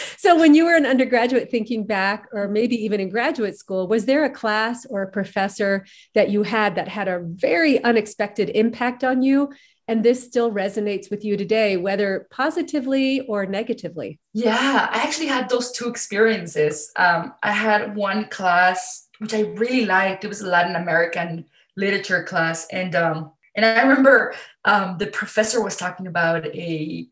so, 0.18 0.40
when 0.40 0.56
you 0.56 0.64
were 0.64 0.76
an 0.76 0.86
undergraduate 0.86 1.52
thinking 1.52 1.86
back, 1.86 2.28
or 2.32 2.48
maybe 2.48 2.82
even 2.86 3.02
in 3.02 3.10
graduate 3.10 3.58
school, 3.58 3.90
was 3.90 4.06
there 4.06 4.24
a 4.24 4.30
class 4.30 4.86
or 4.86 5.02
a 5.02 5.12
professor 5.12 5.86
that 6.14 6.30
you 6.30 6.44
had 6.44 6.76
that 6.76 6.88
had 6.88 7.10
a 7.10 7.20
very 7.20 7.84
unexpected 7.84 8.50
impact 8.52 9.04
on 9.04 9.22
you 9.22 9.52
and 9.88 10.04
this 10.04 10.24
still 10.24 10.52
resonates 10.52 11.10
with 11.12 11.24
you 11.24 11.38
today, 11.38 11.78
whether 11.78 12.28
positively 12.32 13.22
or 13.22 13.46
negatively? 13.46 14.20
Yeah, 14.34 14.90
I 14.92 14.98
actually 15.04 15.28
had 15.28 15.50
those 15.50 15.72
two 15.72 15.88
experiences. 15.88 16.92
Um, 16.96 17.34
I 17.44 17.52
had 17.52 17.96
one 17.96 18.26
class 18.30 19.06
which 19.20 19.34
I 19.34 19.42
really 19.42 19.86
liked. 19.86 20.24
It 20.24 20.28
was 20.28 20.42
a 20.42 20.48
Latin 20.48 20.76
American 20.76 21.46
literature 21.76 22.24
class, 22.24 22.68
and 22.72 22.96
um, 22.96 23.32
and 23.56 23.66
I 23.66 23.82
remember 23.82 24.34
um, 24.66 24.98
the 24.98 25.08
professor 25.08 25.64
was 25.64 25.78
talking 25.78 26.08
about 26.08 26.46
a 26.46 27.08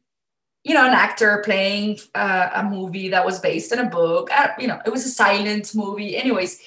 you 0.64 0.74
know 0.74 0.86
an 0.86 0.94
actor 0.94 1.42
playing 1.46 2.00
uh, 2.16 2.50
a 2.56 2.64
movie 2.64 3.10
that 3.10 3.26
was 3.26 3.40
based 3.40 3.72
on 3.74 3.80
a 3.80 3.90
book. 3.90 4.30
Uh, 4.32 4.50
you 4.60 4.68
know, 4.68 4.80
it 4.86 4.90
was 4.90 5.06
a 5.06 5.10
silent 5.10 5.74
movie. 5.76 6.18
Anyways, 6.18 6.60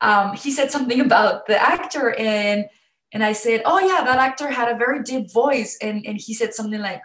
um, 0.00 0.34
he 0.34 0.50
said 0.50 0.70
something 0.70 1.00
about 1.00 1.46
the 1.46 1.60
actor 1.60 2.14
and 2.14 2.66
and 3.12 3.22
I 3.22 3.32
said, 3.32 3.62
Oh, 3.64 3.78
yeah, 3.78 4.04
that 4.04 4.18
actor 4.18 4.50
had 4.50 4.70
a 4.70 4.76
very 4.76 5.02
deep 5.02 5.30
voice. 5.32 5.76
And, 5.80 6.04
and 6.06 6.18
he 6.18 6.34
said 6.34 6.54
something 6.54 6.80
like, 6.80 7.02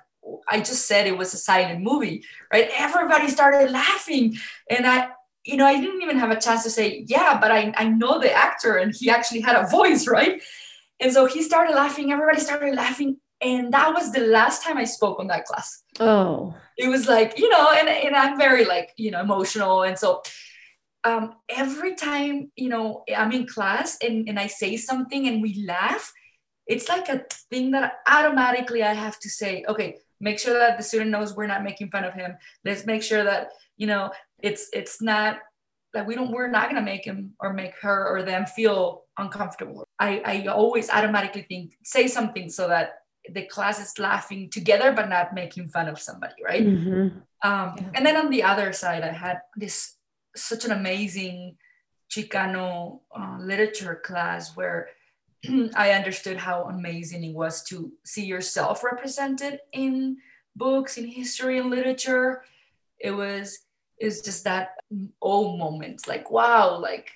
I 0.49 0.59
just 0.59 0.87
said 0.87 1.07
it 1.07 1.17
was 1.17 1.33
a 1.33 1.37
silent 1.37 1.81
movie, 1.81 2.23
right? 2.51 2.69
Everybody 2.75 3.29
started 3.29 3.71
laughing. 3.71 4.37
And 4.69 4.85
I, 4.85 5.09
you 5.45 5.55
know, 5.55 5.65
I 5.65 5.79
didn't 5.79 6.01
even 6.01 6.17
have 6.17 6.31
a 6.31 6.39
chance 6.39 6.63
to 6.63 6.69
say, 6.69 7.05
Yeah, 7.07 7.37
but 7.39 7.51
I, 7.51 7.73
I 7.77 7.89
know 7.89 8.19
the 8.19 8.31
actor 8.31 8.75
and 8.75 8.93
he 8.95 9.09
actually 9.09 9.41
had 9.41 9.55
a 9.55 9.67
voice, 9.71 10.07
right? 10.07 10.41
And 10.99 11.11
so 11.11 11.25
he 11.25 11.43
started 11.43 11.75
laughing, 11.75 12.11
everybody 12.11 12.39
started 12.39 12.75
laughing. 12.75 13.17
And 13.39 13.71
that 13.73 13.93
was 13.93 14.11
the 14.11 14.21
last 14.21 14.63
time 14.63 14.77
I 14.77 14.85
spoke 14.85 15.19
on 15.19 15.27
that 15.27 15.45
class. 15.45 15.83
Oh. 15.99 16.55
It 16.75 16.87
was 16.87 17.07
like, 17.07 17.37
you 17.37 17.49
know, 17.49 17.71
and, 17.71 17.87
and 17.87 18.15
I'm 18.15 18.37
very 18.37 18.65
like, 18.65 18.93
you 18.97 19.11
know, 19.11 19.21
emotional. 19.21 19.83
And 19.83 19.97
so 19.97 20.23
um, 21.07 21.35
every 21.47 21.95
time 21.95 22.51
you 22.55 22.69
know 22.69 23.03
i'm 23.15 23.31
in 23.31 23.47
class 23.47 23.97
and, 24.01 24.27
and 24.27 24.37
i 24.39 24.47
say 24.47 24.75
something 24.75 25.27
and 25.27 25.41
we 25.41 25.63
laugh 25.65 26.11
it's 26.67 26.89
like 26.89 27.07
a 27.07 27.23
thing 27.49 27.71
that 27.71 27.93
automatically 28.07 28.83
i 28.83 28.93
have 28.93 29.17
to 29.19 29.29
say 29.29 29.63
okay 29.69 29.97
make 30.19 30.39
sure 30.39 30.57
that 30.59 30.77
the 30.77 30.83
student 30.83 31.11
knows 31.11 31.35
we're 31.35 31.47
not 31.47 31.63
making 31.63 31.89
fun 31.89 32.03
of 32.03 32.13
him 32.13 32.35
let's 32.65 32.85
make 32.85 33.01
sure 33.01 33.23
that 33.23 33.51
you 33.77 33.87
know 33.87 34.11
it's 34.39 34.69
it's 34.73 35.01
not 35.01 35.39
that 35.93 36.05
we 36.05 36.15
don't 36.15 36.31
we're 36.31 36.49
not 36.49 36.69
going 36.69 36.75
to 36.83 36.91
make 36.91 37.05
him 37.05 37.33
or 37.39 37.53
make 37.53 37.73
her 37.81 38.07
or 38.09 38.21
them 38.23 38.45
feel 38.45 39.03
uncomfortable 39.17 39.85
i 39.99 40.21
i 40.25 40.45
always 40.47 40.89
automatically 40.89 41.43
think 41.43 41.77
say 41.83 42.07
something 42.07 42.49
so 42.49 42.67
that 42.67 42.99
the 43.33 43.43
class 43.43 43.79
is 43.79 43.97
laughing 43.99 44.49
together 44.49 44.91
but 44.91 45.09
not 45.09 45.33
making 45.33 45.67
fun 45.69 45.87
of 45.87 45.99
somebody 45.99 46.35
right 46.43 46.65
mm-hmm. 46.65 47.07
um, 47.49 47.75
yeah. 47.77 47.91
and 47.95 48.05
then 48.05 48.17
on 48.17 48.29
the 48.29 48.43
other 48.43 48.73
side 48.73 49.03
i 49.03 49.11
had 49.11 49.39
this 49.55 49.97
such 50.37 50.65
an 50.65 50.71
amazing 50.71 51.57
chicano 52.09 52.99
uh, 53.17 53.37
literature 53.39 54.01
class 54.03 54.55
where 54.55 54.89
I 55.75 55.91
understood 55.91 56.37
how 56.37 56.63
amazing 56.63 57.23
it 57.23 57.35
was 57.35 57.63
to 57.65 57.91
see 58.03 58.25
yourself 58.25 58.83
represented 58.83 59.59
in 59.71 60.17
books, 60.55 60.97
in 60.97 61.05
history 61.05 61.59
and 61.59 61.69
literature. 61.69 62.43
It 62.99 63.11
was 63.11 63.59
it's 63.99 64.21
just 64.21 64.43
that 64.43 64.75
oh 65.21 65.57
moment, 65.57 66.07
like 66.07 66.31
wow, 66.31 66.77
like 66.79 67.11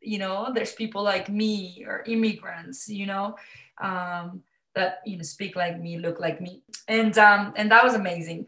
you 0.00 0.18
know, 0.18 0.50
there's 0.54 0.72
people 0.72 1.02
like 1.02 1.28
me 1.28 1.84
or 1.86 2.02
immigrants, 2.06 2.88
you 2.88 3.06
know, 3.06 3.36
um, 3.80 4.42
that 4.74 5.00
you 5.04 5.16
know 5.16 5.22
speak 5.22 5.56
like 5.56 5.80
me, 5.80 5.98
look 5.98 6.20
like 6.20 6.40
me, 6.40 6.62
and 6.86 7.16
um, 7.18 7.52
and 7.56 7.70
that 7.70 7.84
was 7.84 7.94
amazing. 7.94 8.46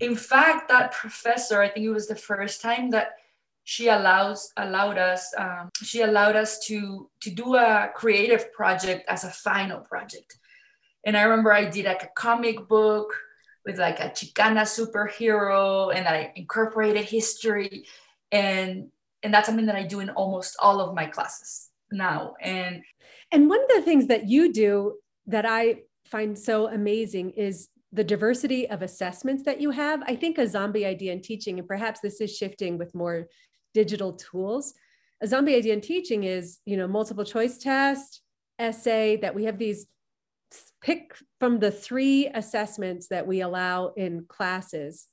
In 0.00 0.14
fact, 0.14 0.68
that 0.68 0.92
professor, 0.92 1.60
I 1.60 1.68
think 1.68 1.84
it 1.84 1.90
was 1.90 2.06
the 2.06 2.14
first 2.14 2.62
time 2.62 2.90
that 2.90 3.16
she 3.68 3.88
allows 3.88 4.50
allowed 4.56 4.96
us 4.96 5.34
um, 5.36 5.68
she 5.82 6.00
allowed 6.00 6.36
us 6.36 6.58
to 6.58 7.10
to 7.20 7.30
do 7.30 7.54
a 7.54 7.90
creative 7.94 8.50
project 8.50 9.04
as 9.08 9.24
a 9.24 9.30
final 9.30 9.80
project. 9.80 10.38
And 11.04 11.14
i 11.18 11.22
remember 11.22 11.52
i 11.52 11.66
did 11.66 11.84
like 11.84 12.02
a 12.02 12.14
comic 12.16 12.66
book 12.66 13.12
with 13.66 13.78
like 13.78 14.00
a 14.00 14.08
chicana 14.08 14.64
superhero 14.76 15.94
and 15.94 16.08
i 16.08 16.32
incorporated 16.34 17.04
history 17.04 17.84
and 18.32 18.88
and 19.22 19.34
that's 19.34 19.46
something 19.46 19.66
that 19.66 19.76
i 19.76 19.82
do 19.82 20.00
in 20.00 20.08
almost 20.10 20.56
all 20.60 20.80
of 20.80 20.94
my 20.94 21.04
classes 21.04 21.68
now. 21.92 22.34
And 22.40 22.82
and 23.32 23.50
one 23.50 23.60
of 23.60 23.68
the 23.68 23.82
things 23.82 24.06
that 24.06 24.26
you 24.26 24.50
do 24.50 24.94
that 25.26 25.44
i 25.44 25.82
find 26.06 26.38
so 26.38 26.68
amazing 26.68 27.32
is 27.32 27.68
the 27.92 28.04
diversity 28.04 28.68
of 28.68 28.82
assessments 28.82 29.42
that 29.44 29.60
you 29.60 29.70
have. 29.70 30.02
I 30.06 30.14
think 30.14 30.36
a 30.36 30.46
zombie 30.46 30.84
idea 30.84 31.12
in 31.12 31.22
teaching 31.22 31.58
and 31.58 31.66
perhaps 31.66 32.00
this 32.00 32.20
is 32.20 32.36
shifting 32.36 32.76
with 32.76 32.94
more 32.94 33.28
digital 33.82 34.12
tools. 34.14 34.74
A 35.20 35.26
zombie 35.28 35.54
idea 35.54 35.72
in 35.72 35.80
teaching 35.80 36.24
is, 36.24 36.58
you 36.64 36.76
know, 36.76 36.88
multiple 36.88 37.24
choice 37.24 37.58
test, 37.58 38.22
essay, 38.58 39.16
that 39.18 39.36
we 39.36 39.44
have 39.44 39.56
these 39.56 39.86
pick 40.80 41.14
from 41.38 41.60
the 41.60 41.70
three 41.70 42.26
assessments 42.34 43.06
that 43.08 43.24
we 43.24 43.40
allow 43.40 43.92
in 43.96 44.24
classes. 44.28 45.06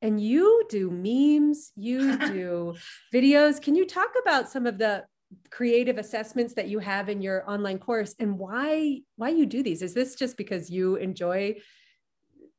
And 0.00 0.20
you 0.20 0.64
do 0.68 0.90
memes, 0.92 1.72
you 1.74 2.16
do 2.32 2.76
videos. 3.12 3.60
Can 3.60 3.74
you 3.74 3.84
talk 3.84 4.12
about 4.22 4.48
some 4.48 4.64
of 4.64 4.78
the 4.78 5.04
creative 5.50 5.98
assessments 5.98 6.54
that 6.54 6.68
you 6.68 6.78
have 6.78 7.08
in 7.08 7.20
your 7.20 7.48
online 7.50 7.78
course 7.78 8.14
and 8.20 8.38
why 8.38 9.00
why 9.16 9.30
you 9.30 9.44
do 9.44 9.64
these? 9.64 9.82
Is 9.82 9.94
this 9.94 10.14
just 10.14 10.36
because 10.36 10.70
you 10.70 10.94
enjoy 10.96 11.56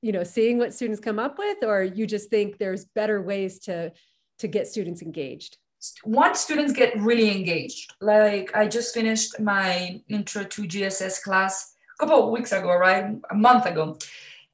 you 0.02 0.12
know 0.12 0.24
seeing 0.24 0.58
what 0.58 0.74
students 0.74 1.00
come 1.00 1.18
up 1.18 1.38
with 1.38 1.64
or 1.64 1.82
you 1.82 2.06
just 2.06 2.30
think 2.30 2.58
there's 2.58 2.86
better 3.00 3.22
ways 3.22 3.60
to 3.60 3.92
to 4.40 4.48
get 4.48 4.68
students 4.68 5.02
engaged? 5.02 5.58
Once 6.04 6.40
students 6.40 6.74
get 6.74 6.98
really 6.98 7.30
engaged, 7.30 7.94
like 8.02 8.56
I 8.56 8.68
just 8.68 8.94
finished 8.94 9.40
my 9.40 10.02
intro 10.10 10.44
to 10.44 10.62
GSS 10.64 11.22
class 11.22 11.76
a 12.00 12.06
couple 12.06 12.24
of 12.24 12.32
weeks 12.32 12.52
ago, 12.52 12.76
right? 12.76 13.16
A 13.30 13.36
month 13.36 13.66
ago. 13.66 13.98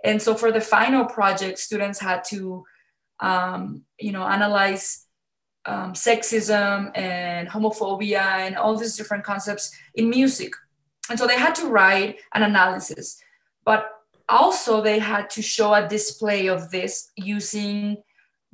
And 0.04 0.22
so 0.22 0.36
for 0.36 0.52
the 0.52 0.62
final 0.62 1.06
project, 1.06 1.60
students 1.60 2.00
had 2.00 2.24
to, 2.26 2.66
um, 3.20 3.84
you 4.00 4.12
know, 4.12 4.24
analyze 4.24 5.06
um, 5.66 5.94
sexism 5.94 6.92
and 6.98 7.48
homophobia 7.48 8.22
and 8.22 8.58
all 8.58 8.76
these 8.76 8.98
different 8.98 9.24
concepts 9.24 9.72
in 9.96 10.10
music. 10.10 10.54
And 11.10 11.20
so 11.20 11.28
they 11.28 11.38
had 11.38 11.56
to 11.56 11.68
write 11.68 12.20
an 12.34 12.44
analysis, 12.44 13.22
but 13.64 13.90
also 14.28 14.82
they 14.82 15.00
had 15.00 15.30
to 15.32 15.42
show 15.42 15.74
a 15.74 15.88
display 15.88 16.48
of 16.48 16.72
this 16.72 17.12
using 17.16 17.98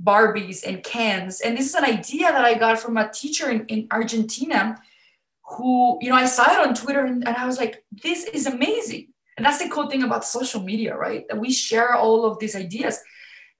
Barbies 0.01 0.63
and 0.65 0.83
Kens. 0.83 1.41
And 1.41 1.57
this 1.57 1.67
is 1.67 1.75
an 1.75 1.85
idea 1.85 2.31
that 2.31 2.45
I 2.45 2.53
got 2.53 2.79
from 2.79 2.97
a 2.97 3.09
teacher 3.09 3.49
in, 3.49 3.65
in 3.65 3.87
Argentina 3.91 4.77
who, 5.43 5.97
you 6.01 6.09
know, 6.09 6.15
I 6.15 6.25
saw 6.25 6.51
it 6.51 6.67
on 6.67 6.75
Twitter 6.75 7.05
and, 7.05 7.27
and 7.27 7.35
I 7.35 7.45
was 7.45 7.57
like, 7.57 7.83
this 8.03 8.25
is 8.25 8.45
amazing. 8.45 9.09
And 9.37 9.45
that's 9.45 9.61
the 9.61 9.69
cool 9.69 9.89
thing 9.89 10.03
about 10.03 10.25
social 10.25 10.61
media, 10.61 10.95
right? 10.95 11.27
That 11.29 11.39
we 11.39 11.51
share 11.51 11.93
all 11.93 12.25
of 12.25 12.39
these 12.39 12.55
ideas. 12.55 12.99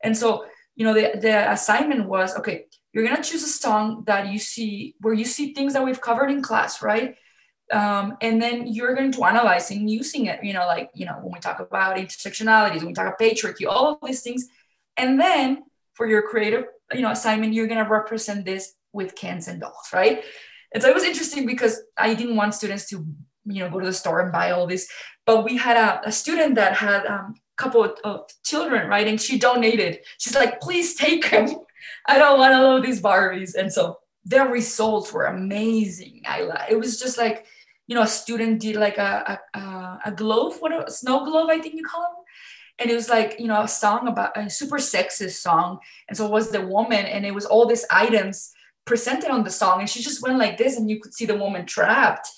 And 0.03 0.17
so, 0.17 0.45
you 0.75 0.85
know, 0.85 0.93
the, 0.93 1.19
the 1.19 1.51
assignment 1.51 2.07
was 2.07 2.35
okay, 2.37 2.65
you're 2.93 3.05
going 3.05 3.15
to 3.15 3.29
choose 3.29 3.43
a 3.43 3.47
song 3.47 4.03
that 4.07 4.31
you 4.31 4.39
see 4.39 4.95
where 5.01 5.13
you 5.13 5.25
see 5.25 5.53
things 5.53 5.73
that 5.73 5.85
we've 5.85 6.01
covered 6.01 6.31
in 6.31 6.41
class, 6.41 6.81
right? 6.81 7.15
Um, 7.71 8.17
and 8.21 8.41
then 8.41 8.65
you're 8.67 8.95
going 8.95 9.11
to 9.11 9.23
analyze 9.25 9.71
and 9.71 9.89
using 9.89 10.27
it, 10.27 10.43
you 10.43 10.53
know, 10.53 10.65
like, 10.65 10.89
you 10.93 11.05
know, 11.05 11.17
when 11.21 11.33
we 11.33 11.39
talk 11.39 11.59
about 11.59 11.97
intersectionalities, 11.97 12.77
when 12.77 12.87
we 12.87 12.93
talk 12.93 13.07
about 13.07 13.19
patriarchy, 13.19 13.67
all 13.67 13.93
of 13.93 13.97
these 14.03 14.21
things. 14.21 14.47
And 14.95 15.19
then 15.19 15.63
for 15.97 16.05
your 16.07 16.21
creative 16.21 16.65
you 16.93 17.01
know 17.01 17.11
assignment 17.11 17.53
you're 17.53 17.67
going 17.67 17.83
to 17.83 17.89
represent 17.89 18.45
this 18.45 18.73
with 18.93 19.15
Kens 19.15 19.47
and 19.47 19.59
dolls 19.59 19.89
right? 19.93 20.23
And 20.73 20.83
so 20.83 20.89
it 20.89 20.95
was 20.95 21.03
interesting 21.03 21.45
because 21.45 21.81
i 21.97 22.13
didn't 22.13 22.35
want 22.35 22.53
students 22.53 22.87
to 22.89 23.05
you 23.45 23.59
know 23.61 23.69
go 23.69 23.79
to 23.79 23.85
the 23.85 23.93
store 23.93 24.19
and 24.21 24.31
buy 24.31 24.51
all 24.51 24.67
this 24.67 24.89
but 25.25 25.43
we 25.43 25.57
had 25.57 25.77
a, 25.77 26.07
a 26.07 26.11
student 26.11 26.55
that 26.55 26.73
had 26.73 27.05
um, 27.05 27.35
a 27.35 27.61
couple 27.61 27.83
of, 27.83 27.91
of 28.03 28.21
children 28.43 28.87
right? 28.87 29.07
And 29.07 29.19
she 29.19 29.39
donated. 29.39 29.99
She's 30.19 30.35
like 30.35 30.61
please 30.61 30.95
take 30.95 31.29
them. 31.31 31.47
I 32.07 32.17
don't 32.17 32.39
want 32.39 32.53
all 32.53 32.77
of 32.77 32.83
these 32.83 33.01
barbies. 33.01 33.55
And 33.55 33.71
so 33.71 33.99
their 34.23 34.47
results 34.47 35.13
were 35.13 35.25
amazing. 35.25 36.21
I 36.25 36.67
it 36.69 36.79
was 36.79 36.99
just 36.99 37.17
like 37.17 37.45
you 37.87 37.95
know 37.95 38.03
a 38.03 38.07
student 38.07 38.61
did 38.61 38.75
like 38.75 38.97
a 38.97 39.39
a, 39.53 39.99
a 40.05 40.11
glove 40.11 40.57
what 40.59 40.71
a 40.73 40.91
snow 40.91 41.25
glove 41.25 41.49
i 41.49 41.59
think 41.59 41.75
you 41.75 41.83
call 41.83 42.01
them 42.01 42.25
and 42.79 42.91
it 42.91 42.95
was 42.95 43.09
like 43.09 43.39
you 43.39 43.47
know 43.47 43.61
a 43.61 43.67
song 43.67 44.07
about 44.07 44.37
a 44.37 44.49
super 44.49 44.77
sexist 44.77 45.41
song. 45.41 45.79
And 46.07 46.17
so 46.17 46.25
it 46.25 46.31
was 46.31 46.51
the 46.51 46.65
woman 46.65 47.05
and 47.05 47.25
it 47.25 47.33
was 47.33 47.45
all 47.45 47.65
these 47.65 47.85
items 47.89 48.53
presented 48.85 49.29
on 49.29 49.43
the 49.43 49.49
song. 49.49 49.79
And 49.79 49.89
she 49.89 50.01
just 50.01 50.21
went 50.21 50.37
like 50.37 50.57
this 50.57 50.77
and 50.77 50.89
you 50.89 50.99
could 50.99 51.13
see 51.13 51.25
the 51.25 51.35
woman 51.35 51.65
trapped. 51.65 52.29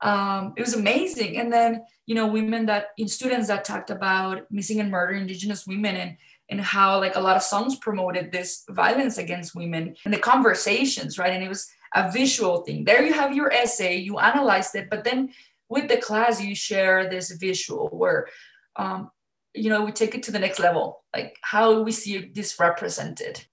Um, 0.00 0.54
it 0.56 0.60
was 0.60 0.74
amazing. 0.74 1.38
And 1.38 1.52
then 1.52 1.82
you 2.06 2.14
know 2.14 2.26
women 2.26 2.66
that 2.66 2.88
in 2.96 3.08
students 3.08 3.48
that 3.48 3.64
talked 3.64 3.90
about 3.90 4.50
missing 4.50 4.80
and 4.80 4.90
murder 4.90 5.14
indigenous 5.14 5.66
women 5.66 5.96
and 5.96 6.16
and 6.50 6.60
how 6.62 6.98
like 6.98 7.16
a 7.16 7.20
lot 7.20 7.36
of 7.36 7.42
songs 7.42 7.76
promoted 7.76 8.32
this 8.32 8.64
violence 8.70 9.18
against 9.18 9.54
women 9.54 9.94
and 10.04 10.14
the 10.14 10.18
conversations 10.18 11.18
right? 11.18 11.32
And 11.32 11.44
it 11.44 11.48
was 11.48 11.68
a 11.94 12.10
visual 12.10 12.58
thing. 12.58 12.84
There 12.84 13.04
you 13.04 13.12
have 13.12 13.34
your 13.34 13.52
essay. 13.52 13.96
You 13.96 14.18
analyzed 14.18 14.74
it 14.76 14.88
but 14.88 15.04
then 15.04 15.30
with 15.68 15.88
the 15.88 15.98
class 15.98 16.40
you 16.40 16.54
share 16.54 17.10
this 17.10 17.30
visual 17.32 17.88
where 17.88 18.28
um, 18.76 19.10
you 19.54 19.70
know 19.70 19.84
we 19.84 19.92
take 19.92 20.14
it 20.14 20.22
to 20.24 20.32
the 20.32 20.38
next 20.38 20.58
level. 20.58 21.02
Like 21.14 21.36
how 21.42 21.82
we 21.82 21.92
see 21.92 22.30
this 22.34 22.58
represented? 22.58 23.44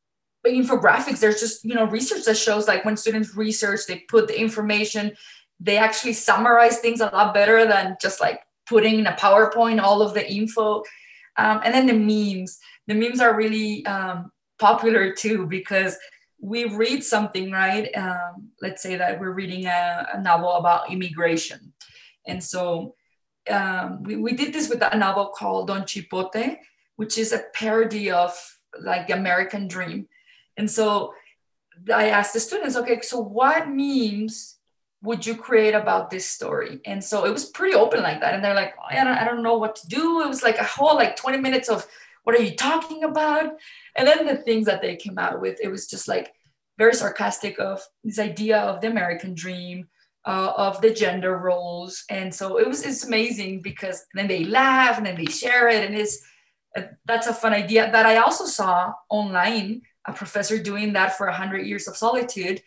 But 0.43 0.53
infographics 0.53 1.19
there's 1.19 1.39
just 1.39 1.65
you 1.65 1.73
know 1.73 1.85
research 1.85 2.25
that 2.25 2.37
shows 2.37 2.67
like 2.67 2.85
when 2.85 2.97
students 2.97 3.35
research 3.35 3.81
they 3.87 3.99
put 4.09 4.27
the 4.27 4.39
information 4.39 5.15
they 5.59 5.77
actually 5.77 6.13
summarize 6.13 6.79
things 6.79 7.01
a 7.01 7.05
lot 7.05 7.33
better 7.33 7.65
than 7.65 7.95
just 8.01 8.19
like 8.19 8.41
putting 8.67 8.99
in 8.99 9.07
a 9.07 9.13
powerpoint 9.13 9.81
all 9.81 10.01
of 10.01 10.13
the 10.13 10.29
info. 10.31 10.83
Um, 11.37 11.61
and 11.63 11.73
then 11.73 11.87
the 11.87 11.93
memes. 11.93 12.59
The 12.87 12.93
memes 12.93 13.19
are 13.19 13.35
really 13.35 13.85
um, 13.85 14.31
popular 14.59 15.13
too 15.13 15.47
because 15.47 15.97
we 16.39 16.65
read 16.65 17.03
something 17.03 17.51
right? 17.51 17.89
Um, 17.95 18.49
let's 18.61 18.83
say 18.83 18.95
that 18.95 19.19
we're 19.19 19.31
reading 19.31 19.65
a, 19.65 20.07
a 20.13 20.21
novel 20.21 20.51
about 20.53 20.91
immigration. 20.91 21.73
And 22.27 22.43
so 22.43 22.95
um, 23.49 24.03
we, 24.03 24.15
we 24.15 24.33
did 24.33 24.53
this 24.53 24.69
with 24.69 24.81
a 24.81 24.97
novel 24.97 25.27
called 25.27 25.67
Don 25.67 25.83
Chipote, 25.83 26.57
which 26.95 27.17
is 27.17 27.31
a 27.31 27.43
parody 27.53 28.11
of 28.11 28.35
like 28.81 29.07
the 29.07 29.13
American 29.13 29.67
dream. 29.67 30.07
And 30.57 30.69
so 30.69 31.13
I 31.93 32.09
asked 32.09 32.33
the 32.33 32.39
students, 32.39 32.75
okay, 32.75 33.01
so 33.01 33.19
what 33.19 33.67
memes 33.69 34.55
would 35.01 35.25
you 35.25 35.35
create 35.35 35.75
about 35.75 36.09
this 36.09 36.25
story? 36.25 36.79
And 36.85 37.03
so 37.03 37.25
it 37.25 37.31
was 37.31 37.45
pretty 37.45 37.75
open 37.75 38.01
like 38.01 38.21
that. 38.21 38.33
And 38.33 38.43
they're 38.43 38.55
like, 38.55 38.73
oh, 38.79 38.85
I, 38.89 39.03
don't, 39.03 39.17
I 39.17 39.25
don't 39.25 39.43
know 39.43 39.57
what 39.57 39.75
to 39.77 39.87
do. 39.87 40.21
It 40.21 40.27
was 40.27 40.43
like 40.43 40.57
a 40.57 40.63
whole 40.63 40.95
like 40.95 41.15
20 41.15 41.37
minutes 41.39 41.69
of 41.69 41.85
what 42.23 42.35
are 42.35 42.41
you 42.41 42.55
talking 42.55 43.03
about? 43.03 43.53
And 43.95 44.07
then 44.07 44.25
the 44.25 44.37
things 44.37 44.65
that 44.65 44.81
they 44.81 44.95
came 44.95 45.19
out 45.19 45.41
with, 45.41 45.59
it 45.61 45.67
was 45.67 45.87
just 45.87 46.07
like 46.07 46.33
very 46.77 46.93
sarcastic 46.93 47.59
of 47.59 47.81
this 48.03 48.19
idea 48.19 48.57
of 48.57 48.81
the 48.81 48.87
American 48.87 49.35
dream, 49.35 49.87
uh, 50.25 50.53
of 50.57 50.81
the 50.81 50.91
gender 50.91 51.37
roles. 51.37 52.03
And 52.09 52.33
so 52.33 52.57
it 52.57 52.67
was 52.67 52.85
it's 52.85 53.05
amazing 53.05 53.61
because 53.61 54.05
then 54.13 54.27
they 54.27 54.45
laugh 54.45 54.97
and 54.97 55.05
then 55.05 55.15
they 55.15 55.25
share 55.25 55.67
it. 55.69 55.85
And 55.85 55.95
it's 55.95 56.21
uh, 56.77 56.83
that's 57.05 57.27
a 57.27 57.33
fun 57.33 57.53
idea. 57.53 57.91
That 57.91 58.05
i 58.05 58.17
also 58.17 58.45
saw 58.45 58.93
online 59.09 59.81
a 60.07 60.13
professor 60.13 60.61
doing 60.61 60.93
that 60.93 61.17
for 61.17 61.27
100 61.27 61.65
years 61.65 61.87
of 61.87 61.97
solitude. 61.97 62.61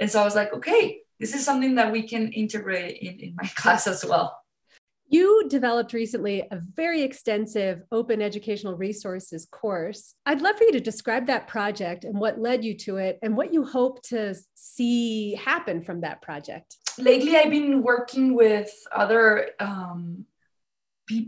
And 0.00 0.10
so 0.10 0.20
i 0.20 0.24
was 0.24 0.34
like 0.34 0.52
okay 0.52 1.02
this 1.22 1.36
is 1.36 1.44
something 1.44 1.76
that 1.76 1.92
we 1.92 2.02
can 2.02 2.32
integrate 2.32 2.98
in, 3.00 3.20
in 3.20 3.36
my 3.36 3.48
class 3.54 3.86
as 3.86 4.04
well. 4.04 4.38
You 5.06 5.46
developed 5.48 5.92
recently 5.92 6.40
a 6.50 6.60
very 6.74 7.02
extensive 7.02 7.82
open 7.92 8.20
educational 8.20 8.74
resources 8.74 9.46
course. 9.46 10.14
I'd 10.26 10.40
love 10.40 10.56
for 10.56 10.64
you 10.64 10.72
to 10.72 10.80
describe 10.80 11.26
that 11.26 11.46
project 11.46 12.04
and 12.04 12.18
what 12.18 12.40
led 12.40 12.64
you 12.64 12.74
to 12.78 12.96
it 12.96 13.20
and 13.22 13.36
what 13.36 13.52
you 13.52 13.64
hope 13.64 14.02
to 14.04 14.34
see 14.54 15.34
happen 15.34 15.82
from 15.82 16.00
that 16.00 16.22
project. 16.22 16.76
Lately, 16.98 17.36
I've 17.36 17.50
been 17.50 17.82
working 17.82 18.34
with 18.34 18.70
other, 18.94 19.50
um, 19.60 20.26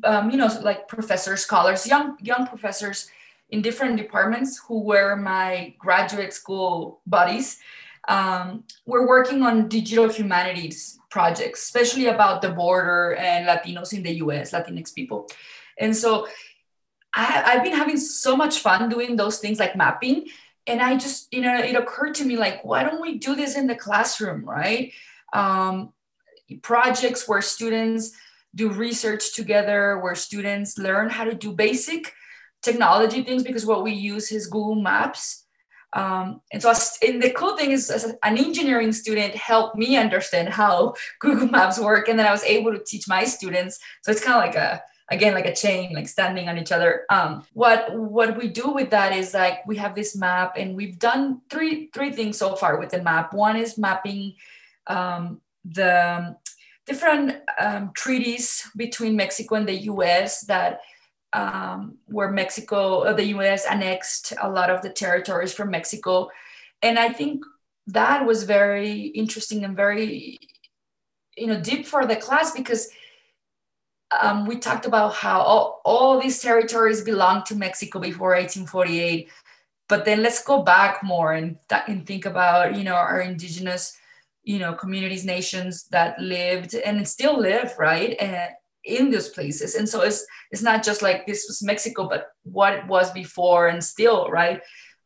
um, 0.04 0.30
you 0.30 0.36
know, 0.36 0.48
like 0.62 0.88
professors, 0.88 1.40
scholars, 1.40 1.86
young 1.86 2.16
young 2.20 2.46
professors 2.46 3.08
in 3.50 3.62
different 3.62 3.96
departments 3.96 4.60
who 4.66 4.80
were 4.80 5.16
my 5.16 5.74
graduate 5.78 6.32
school 6.32 7.00
buddies. 7.06 7.58
Um, 8.08 8.64
we're 8.86 9.06
working 9.06 9.42
on 9.42 9.68
digital 9.68 10.08
humanities 10.08 10.98
projects, 11.10 11.62
especially 11.62 12.06
about 12.06 12.42
the 12.42 12.50
border 12.50 13.14
and 13.14 13.46
Latinos 13.46 13.92
in 13.92 14.02
the 14.02 14.14
US, 14.24 14.50
Latinx 14.52 14.94
people. 14.94 15.28
And 15.78 15.96
so 15.96 16.26
I, 17.14 17.52
have 17.54 17.62
been 17.62 17.72
having 17.72 17.96
so 17.96 18.36
much 18.36 18.58
fun 18.58 18.88
doing 18.88 19.16
those 19.16 19.38
things 19.38 19.58
like 19.58 19.76
mapping. 19.76 20.26
And 20.66 20.80
I 20.80 20.96
just, 20.96 21.32
you 21.32 21.40
know, 21.40 21.56
it 21.56 21.76
occurred 21.76 22.14
to 22.16 22.24
me 22.24 22.36
like, 22.36 22.64
why 22.64 22.82
don't 22.82 23.00
we 23.00 23.18
do 23.18 23.36
this 23.36 23.56
in 23.56 23.66
the 23.66 23.76
classroom, 23.76 24.44
right? 24.44 24.92
Um, 25.34 25.92
projects 26.62 27.28
where 27.28 27.42
students 27.42 28.12
do 28.54 28.70
research 28.70 29.34
together, 29.34 29.98
where 29.98 30.14
students 30.14 30.78
learn 30.78 31.10
how 31.10 31.24
to 31.24 31.34
do 31.34 31.52
basic 31.52 32.12
technology 32.62 33.22
things 33.22 33.42
because 33.42 33.66
what 33.66 33.82
we 33.82 33.92
use 33.92 34.32
is 34.32 34.46
Google 34.46 34.76
Maps. 34.76 35.44
Um, 35.92 36.40
and 36.52 36.60
so, 36.60 36.72
and 37.06 37.22
the 37.22 37.30
cool 37.30 37.56
thing 37.56 37.70
is, 37.70 37.90
as 37.90 38.04
an 38.04 38.18
engineering 38.24 38.92
student 38.92 39.34
helped 39.34 39.76
me 39.76 39.96
understand 39.96 40.48
how 40.48 40.94
Google 41.20 41.48
Maps 41.48 41.78
work, 41.78 42.08
and 42.08 42.18
then 42.18 42.26
I 42.26 42.32
was 42.32 42.42
able 42.44 42.72
to 42.72 42.82
teach 42.84 43.06
my 43.06 43.24
students. 43.24 43.78
So 44.02 44.10
it's 44.10 44.24
kind 44.24 44.36
of 44.36 44.44
like 44.44 44.56
a 44.56 44.82
again 45.10 45.34
like 45.34 45.44
a 45.44 45.54
chain 45.54 45.92
like 45.92 46.08
standing 46.08 46.48
on 46.48 46.58
each 46.58 46.72
other. 46.72 47.04
Um, 47.10 47.44
what 47.52 47.96
what 47.96 48.36
we 48.36 48.48
do 48.48 48.72
with 48.72 48.90
that 48.90 49.12
is 49.12 49.34
like 49.34 49.64
we 49.66 49.76
have 49.76 49.94
this 49.94 50.16
map 50.16 50.54
and 50.56 50.74
we've 50.74 50.98
done 50.98 51.42
three 51.50 51.90
three 51.92 52.10
things 52.10 52.38
so 52.38 52.56
far 52.56 52.78
with 52.78 52.90
the 52.90 53.02
map. 53.02 53.32
One 53.32 53.56
is 53.56 53.78
mapping 53.78 54.34
um, 54.86 55.40
the 55.64 56.36
different 56.86 57.36
um, 57.58 57.92
treaties 57.94 58.68
between 58.76 59.16
mexico 59.16 59.54
and 59.54 59.68
the 59.68 59.78
us 59.78 60.42
that 60.42 60.80
um, 61.34 61.98
where 62.06 62.30
Mexico, 62.30 63.12
the 63.12 63.26
US 63.36 63.66
annexed 63.66 64.32
a 64.40 64.48
lot 64.48 64.70
of 64.70 64.82
the 64.82 64.88
territories 64.88 65.52
from 65.52 65.70
Mexico. 65.70 66.30
And 66.80 66.98
I 66.98 67.08
think 67.08 67.44
that 67.88 68.24
was 68.24 68.44
very 68.44 69.06
interesting 69.08 69.64
and 69.64 69.76
very, 69.76 70.38
you 71.36 71.48
know, 71.48 71.60
deep 71.60 71.86
for 71.86 72.06
the 72.06 72.16
class 72.16 72.52
because 72.52 72.88
um, 74.20 74.46
we 74.46 74.56
talked 74.58 74.86
about 74.86 75.14
how 75.14 75.40
all, 75.40 75.80
all 75.84 76.20
these 76.20 76.40
territories 76.40 77.02
belonged 77.02 77.46
to 77.46 77.56
Mexico 77.56 77.98
before 77.98 78.30
1848. 78.30 79.28
But 79.88 80.04
then 80.04 80.22
let's 80.22 80.42
go 80.42 80.62
back 80.62 81.02
more 81.02 81.32
and, 81.32 81.58
th- 81.68 81.82
and 81.88 82.06
think 82.06 82.26
about, 82.26 82.76
you 82.76 82.84
know, 82.84 82.94
our 82.94 83.20
indigenous, 83.20 83.98
you 84.44 84.58
know, 84.58 84.74
communities, 84.74 85.24
nations 85.24 85.86
that 85.90 86.18
lived 86.20 86.74
and 86.74 87.06
still 87.08 87.38
live, 87.38 87.74
right? 87.78 88.16
And, 88.20 88.50
in 88.84 89.10
those 89.10 89.30
places 89.30 89.74
and 89.76 89.88
so 89.88 90.02
it's 90.02 90.26
it's 90.50 90.62
not 90.62 90.82
just 90.82 91.00
like 91.00 91.26
this 91.26 91.46
was 91.48 91.62
mexico 91.62 92.06
but 92.08 92.28
what 92.42 92.74
it 92.74 92.86
was 92.86 93.10
before 93.12 93.68
and 93.68 93.82
still 93.82 94.28
right 94.30 94.60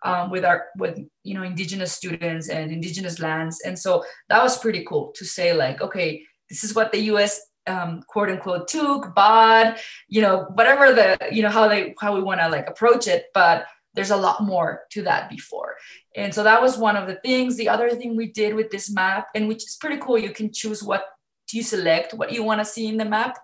um, 0.04 0.30
with 0.30 0.44
our 0.44 0.66
with 0.76 0.98
you 1.22 1.34
know 1.34 1.42
indigenous 1.42 1.92
students 1.92 2.48
and 2.48 2.72
indigenous 2.72 3.18
lands 3.20 3.60
and 3.64 3.78
so 3.78 4.04
that 4.28 4.42
was 4.42 4.58
pretty 4.58 4.84
cool 4.84 5.12
to 5.14 5.24
say 5.24 5.52
like 5.52 5.80
okay 5.80 6.22
this 6.50 6.64
is 6.64 6.74
what 6.74 6.90
the 6.92 6.98
us 6.98 7.40
um, 7.66 8.02
quote 8.08 8.30
unquote 8.30 8.66
took 8.66 9.14
bought 9.14 9.78
you 10.08 10.22
know 10.22 10.46
whatever 10.54 10.92
the 10.92 11.16
you 11.30 11.42
know 11.42 11.50
how 11.50 11.68
they 11.68 11.94
how 12.00 12.14
we 12.14 12.22
want 12.22 12.40
to 12.40 12.48
like 12.48 12.68
approach 12.68 13.06
it 13.06 13.26
but 13.34 13.66
there's 13.94 14.10
a 14.10 14.16
lot 14.16 14.42
more 14.42 14.82
to 14.90 15.02
that 15.02 15.28
before 15.30 15.76
and 16.16 16.32
so 16.34 16.42
that 16.42 16.60
was 16.60 16.76
one 16.76 16.96
of 16.96 17.06
the 17.06 17.16
things 17.24 17.56
the 17.56 17.68
other 17.68 17.90
thing 17.90 18.16
we 18.16 18.30
did 18.32 18.54
with 18.54 18.70
this 18.70 18.90
map 18.90 19.28
and 19.34 19.48
which 19.48 19.64
is 19.64 19.76
pretty 19.80 19.96
cool 20.00 20.18
you 20.18 20.30
can 20.30 20.52
choose 20.52 20.82
what 20.82 21.04
you 21.52 21.62
select 21.62 22.14
what 22.14 22.32
you 22.32 22.42
want 22.42 22.60
to 22.60 22.64
see 22.64 22.86
in 22.86 22.96
the 22.96 23.04
map 23.04 23.38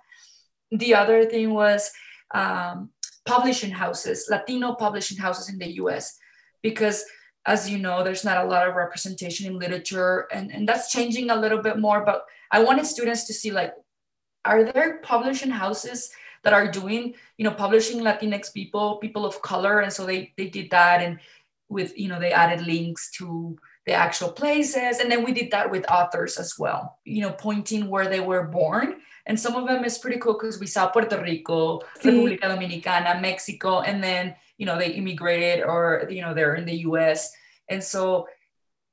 the 0.70 0.94
other 0.94 1.24
thing 1.26 1.52
was 1.52 1.90
um, 2.34 2.90
publishing 3.26 3.70
houses, 3.70 4.26
Latino 4.30 4.74
publishing 4.74 5.18
houses 5.18 5.48
in 5.48 5.58
the 5.58 5.74
US, 5.82 6.18
because 6.62 7.04
as 7.46 7.68
you 7.68 7.78
know, 7.78 8.02
there's 8.02 8.24
not 8.24 8.44
a 8.44 8.48
lot 8.48 8.66
of 8.66 8.74
representation 8.74 9.46
in 9.46 9.58
literature, 9.58 10.26
and, 10.32 10.50
and 10.50 10.68
that's 10.68 10.90
changing 10.90 11.30
a 11.30 11.36
little 11.36 11.60
bit 11.60 11.78
more. 11.78 12.04
But 12.04 12.24
I 12.50 12.62
wanted 12.62 12.86
students 12.86 13.24
to 13.24 13.34
see 13.34 13.50
like, 13.50 13.72
are 14.44 14.64
there 14.64 14.98
publishing 14.98 15.50
houses 15.50 16.10
that 16.44 16.52
are 16.52 16.70
doing, 16.70 17.14
you 17.36 17.44
know, 17.44 17.50
publishing 17.50 18.00
Latinx 18.00 18.52
people, 18.52 18.96
people 18.96 19.26
of 19.26 19.42
color, 19.42 19.80
and 19.80 19.92
so 19.92 20.06
they 20.06 20.32
they 20.36 20.48
did 20.48 20.70
that, 20.70 21.02
and 21.02 21.18
with 21.68 21.98
you 21.98 22.08
know 22.08 22.20
they 22.20 22.32
added 22.32 22.66
links 22.66 23.10
to 23.12 23.56
the 23.86 23.92
actual 23.92 24.32
places, 24.32 25.00
and 25.00 25.10
then 25.10 25.24
we 25.24 25.32
did 25.32 25.50
that 25.50 25.70
with 25.70 25.90
authors 25.90 26.38
as 26.38 26.58
well, 26.58 26.98
you 27.04 27.20
know, 27.20 27.32
pointing 27.32 27.88
where 27.88 28.08
they 28.08 28.20
were 28.20 28.44
born 28.44 28.96
and 29.26 29.38
some 29.38 29.56
of 29.56 29.66
them 29.66 29.84
is 29.84 29.98
pretty 29.98 30.18
cool 30.18 30.34
because 30.34 30.60
we 30.60 30.66
saw 30.66 30.88
Puerto 30.88 31.20
Rico, 31.20 31.80
sí. 32.00 32.10
República 32.10 32.48
Dominicana, 32.48 33.20
Mexico, 33.20 33.80
and 33.80 34.02
then 34.02 34.34
you 34.58 34.66
know 34.66 34.78
they 34.78 34.92
immigrated 34.92 35.64
or 35.64 36.06
you 36.10 36.20
know 36.20 36.34
they're 36.34 36.54
in 36.54 36.66
the 36.66 36.84
U.S. 36.88 37.32
And 37.68 37.82
so 37.82 38.28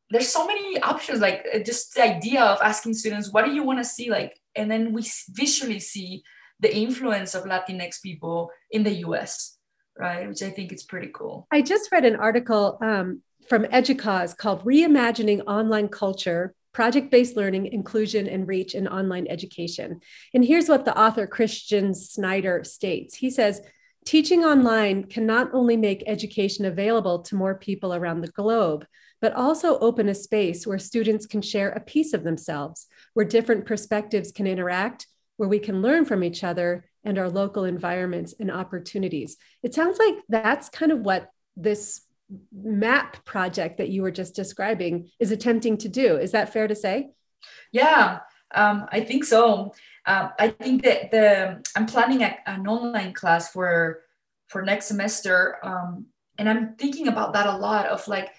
there's 0.09 0.29
so 0.29 0.47
many 0.47 0.79
options. 0.81 1.19
Like 1.19 1.45
uh, 1.53 1.59
just 1.59 1.95
the 1.95 2.03
idea 2.03 2.41
of 2.43 2.59
asking 2.61 2.93
students, 2.93 3.31
what 3.31 3.45
do 3.45 3.51
you 3.51 3.63
want 3.63 3.79
to 3.79 3.85
see? 3.85 4.09
Like, 4.09 4.39
and 4.55 4.71
then 4.71 4.93
we 4.93 5.05
visually 5.29 5.79
see 5.79 6.23
the 6.61 6.75
influence 6.75 7.35
of 7.35 7.43
Latinx 7.43 8.01
people 8.01 8.49
in 8.71 8.83
the 8.83 8.93
U.S. 9.05 9.57
Right, 9.97 10.27
which 10.27 10.41
I 10.41 10.49
think 10.49 10.71
is 10.71 10.83
pretty 10.83 11.11
cool. 11.13 11.47
I 11.51 11.61
just 11.61 11.91
read 11.91 12.05
an 12.05 12.15
article 12.15 12.77
um, 12.81 13.21
from 13.49 13.65
EDUCAUSE 13.65 14.37
called 14.37 14.63
Reimagining 14.63 15.41
Online 15.45 15.89
Culture 15.89 16.55
project 16.73 17.11
based 17.11 17.35
learning, 17.35 17.67
inclusion, 17.67 18.27
and 18.27 18.47
reach 18.47 18.75
in 18.75 18.87
online 18.87 19.27
education. 19.27 19.99
And 20.33 20.45
here's 20.45 20.69
what 20.69 20.85
the 20.85 20.97
author 20.97 21.27
Christian 21.27 21.93
Snyder 21.93 22.63
states 22.63 23.15
He 23.15 23.29
says, 23.29 23.61
Teaching 24.03 24.43
online 24.43 25.03
can 25.03 25.27
not 25.27 25.53
only 25.53 25.77
make 25.77 26.03
education 26.07 26.65
available 26.65 27.19
to 27.23 27.35
more 27.35 27.53
people 27.55 27.93
around 27.93 28.21
the 28.21 28.31
globe, 28.31 28.85
but 29.21 29.33
also 29.33 29.77
open 29.77 30.09
a 30.09 30.15
space 30.15 30.65
where 30.65 30.79
students 30.79 31.27
can 31.27 31.41
share 31.41 31.69
a 31.69 31.79
piece 31.79 32.13
of 32.13 32.23
themselves, 32.23 32.87
where 33.13 33.25
different 33.25 33.67
perspectives 33.67 34.31
can 34.31 34.47
interact, 34.47 35.05
where 35.41 35.49
we 35.49 35.57
can 35.57 35.81
learn 35.81 36.05
from 36.05 36.23
each 36.23 36.43
other 36.43 36.85
and 37.03 37.17
our 37.17 37.27
local 37.27 37.63
environments 37.63 38.35
and 38.39 38.51
opportunities. 38.51 39.37
It 39.63 39.73
sounds 39.73 39.97
like 39.97 40.13
that's 40.29 40.69
kind 40.69 40.91
of 40.91 40.99
what 40.99 41.31
this 41.57 42.01
map 42.53 43.25
project 43.25 43.79
that 43.79 43.89
you 43.89 44.03
were 44.03 44.11
just 44.11 44.35
describing 44.35 45.09
is 45.19 45.31
attempting 45.31 45.77
to 45.79 45.89
do. 45.89 46.17
Is 46.17 46.33
that 46.33 46.53
fair 46.53 46.67
to 46.67 46.75
say? 46.75 47.09
Yeah, 47.71 48.19
um, 48.53 48.85
I 48.91 48.99
think 48.99 49.25
so. 49.25 49.73
Uh, 50.05 50.29
I 50.37 50.49
think 50.49 50.83
that 50.83 51.09
the 51.09 51.67
I'm 51.75 51.87
planning 51.87 52.21
a, 52.21 52.37
an 52.45 52.67
online 52.67 53.13
class 53.13 53.51
for 53.51 54.01
for 54.47 54.61
next 54.61 54.85
semester, 54.85 55.57
um, 55.63 56.05
and 56.37 56.47
I'm 56.47 56.75
thinking 56.75 57.07
about 57.07 57.33
that 57.33 57.47
a 57.47 57.57
lot. 57.57 57.87
Of 57.87 58.07
like, 58.07 58.29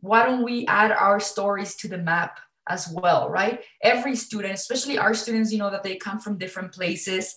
why 0.00 0.26
don't 0.26 0.44
we 0.44 0.66
add 0.66 0.92
our 0.92 1.18
stories 1.18 1.76
to 1.76 1.88
the 1.88 1.96
map 1.96 2.40
as 2.68 2.88
well, 2.88 3.28
right? 3.28 3.60
Every 3.82 4.16
student, 4.16 4.54
especially 4.54 4.98
our 4.98 5.14
students, 5.14 5.52
you 5.52 5.58
know 5.58 5.70
that 5.70 5.82
they 5.82 5.96
come 5.96 6.20
from 6.20 6.38
different 6.38 6.72
places, 6.72 7.34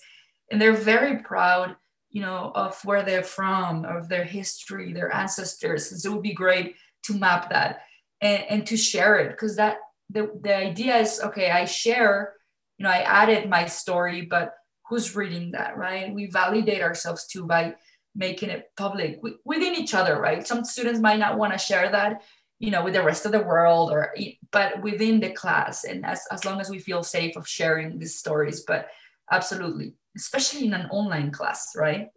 and 0.52 0.62
they're 0.62 0.74
very 0.74 1.20
proud 1.20 1.76
you 2.16 2.22
know, 2.22 2.54
of 2.56 2.80
where 2.86 3.04
they're 3.04 3.22
from, 3.22 3.84
of 3.84 4.08
their 4.08 4.24
history, 4.24 4.94
their 4.94 5.14
ancestors. 5.14 6.02
So 6.02 6.10
it 6.10 6.14
would 6.14 6.24
be 6.24 6.34
great 6.34 6.78
to 7.04 7.14
map 7.14 7.50
that 7.50 7.82
and, 8.22 8.42
and 8.50 8.68
to 8.68 8.78
share 8.78 9.20
it 9.20 9.32
because 9.32 9.58
that 9.58 9.80
the, 10.10 10.32
the 10.42 10.56
idea 10.56 10.96
is 10.96 11.20
okay, 11.22 11.52
I 11.52 11.66
share, 11.66 12.36
you 12.78 12.86
know, 12.86 12.90
I 12.90 13.00
added 13.00 13.50
my 13.50 13.66
story, 13.66 14.22
but 14.22 14.54
who's 14.88 15.14
reading 15.14 15.52
that, 15.52 15.76
right? 15.76 16.14
We 16.14 16.28
validate 16.28 16.82
ourselves 16.82 17.28
too 17.28 17.46
by 17.46 17.76
making 18.16 18.50
it 18.50 18.72
public 18.78 19.20
within 19.44 19.76
each 19.76 19.94
other, 19.94 20.18
right? 20.18 20.48
Some 20.48 20.64
students 20.64 21.02
might 21.02 21.20
not 21.20 21.38
want 21.38 21.52
to 21.52 21.60
share 21.60 21.92
that, 21.92 22.22
you 22.60 22.72
know, 22.72 22.84
with 22.84 22.94
the 22.94 23.04
rest 23.04 23.26
of 23.26 23.32
the 23.32 23.44
world 23.44 23.92
or, 23.92 24.16
but 24.52 24.82
within 24.82 25.20
the 25.20 25.32
class. 25.32 25.84
And 25.84 26.06
as, 26.06 26.22
as 26.32 26.46
long 26.46 26.62
as 26.62 26.70
we 26.70 26.80
feel 26.80 27.04
safe 27.04 27.36
of 27.36 27.48
sharing 27.48 28.00
these 28.00 28.18
stories, 28.18 28.64
but 28.66 28.88
absolutely 29.32 29.96
especially 30.16 30.66
in 30.66 30.74
an 30.74 30.88
online 30.88 31.32
class, 31.32 31.74
right? 31.76 32.10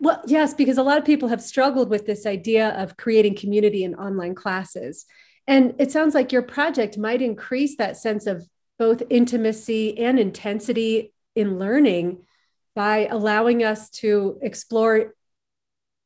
Well, 0.00 0.22
yes, 0.26 0.54
because 0.54 0.78
a 0.78 0.82
lot 0.82 0.98
of 0.98 1.04
people 1.04 1.28
have 1.28 1.42
struggled 1.42 1.88
with 1.88 2.06
this 2.06 2.26
idea 2.26 2.70
of 2.70 2.96
creating 2.96 3.36
community 3.36 3.84
in 3.84 3.94
online 3.94 4.34
classes. 4.34 5.06
And 5.46 5.74
it 5.78 5.90
sounds 5.90 6.14
like 6.14 6.32
your 6.32 6.42
project 6.42 6.98
might 6.98 7.22
increase 7.22 7.76
that 7.76 7.96
sense 7.96 8.26
of 8.26 8.46
both 8.78 9.02
intimacy 9.10 9.98
and 9.98 10.18
intensity 10.18 11.12
in 11.34 11.58
learning 11.58 12.24
by 12.74 13.06
allowing 13.06 13.64
us 13.64 13.90
to 13.90 14.38
explore 14.42 15.14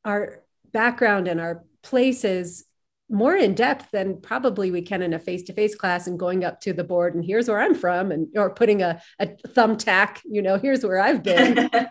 our 0.04 0.42
background 0.72 1.28
and 1.28 1.40
our 1.40 1.64
places 1.82 2.64
more 3.08 3.36
in 3.36 3.54
depth 3.54 3.90
than 3.92 4.20
probably 4.20 4.70
we 4.70 4.82
can 4.82 5.00
in 5.02 5.12
a 5.12 5.18
face-to-face 5.18 5.76
class 5.76 6.06
and 6.06 6.18
going 6.18 6.44
up 6.44 6.60
to 6.60 6.72
the 6.72 6.82
board 6.82 7.14
and 7.14 7.24
here's 7.24 7.48
where 7.48 7.60
i'm 7.60 7.74
from 7.74 8.10
and 8.10 8.26
or 8.36 8.50
putting 8.50 8.82
a, 8.82 9.00
a 9.20 9.26
thumbtack 9.26 10.18
you 10.24 10.42
know 10.42 10.58
here's 10.58 10.84
where 10.84 11.00
i've 11.00 11.22
been. 11.22 11.70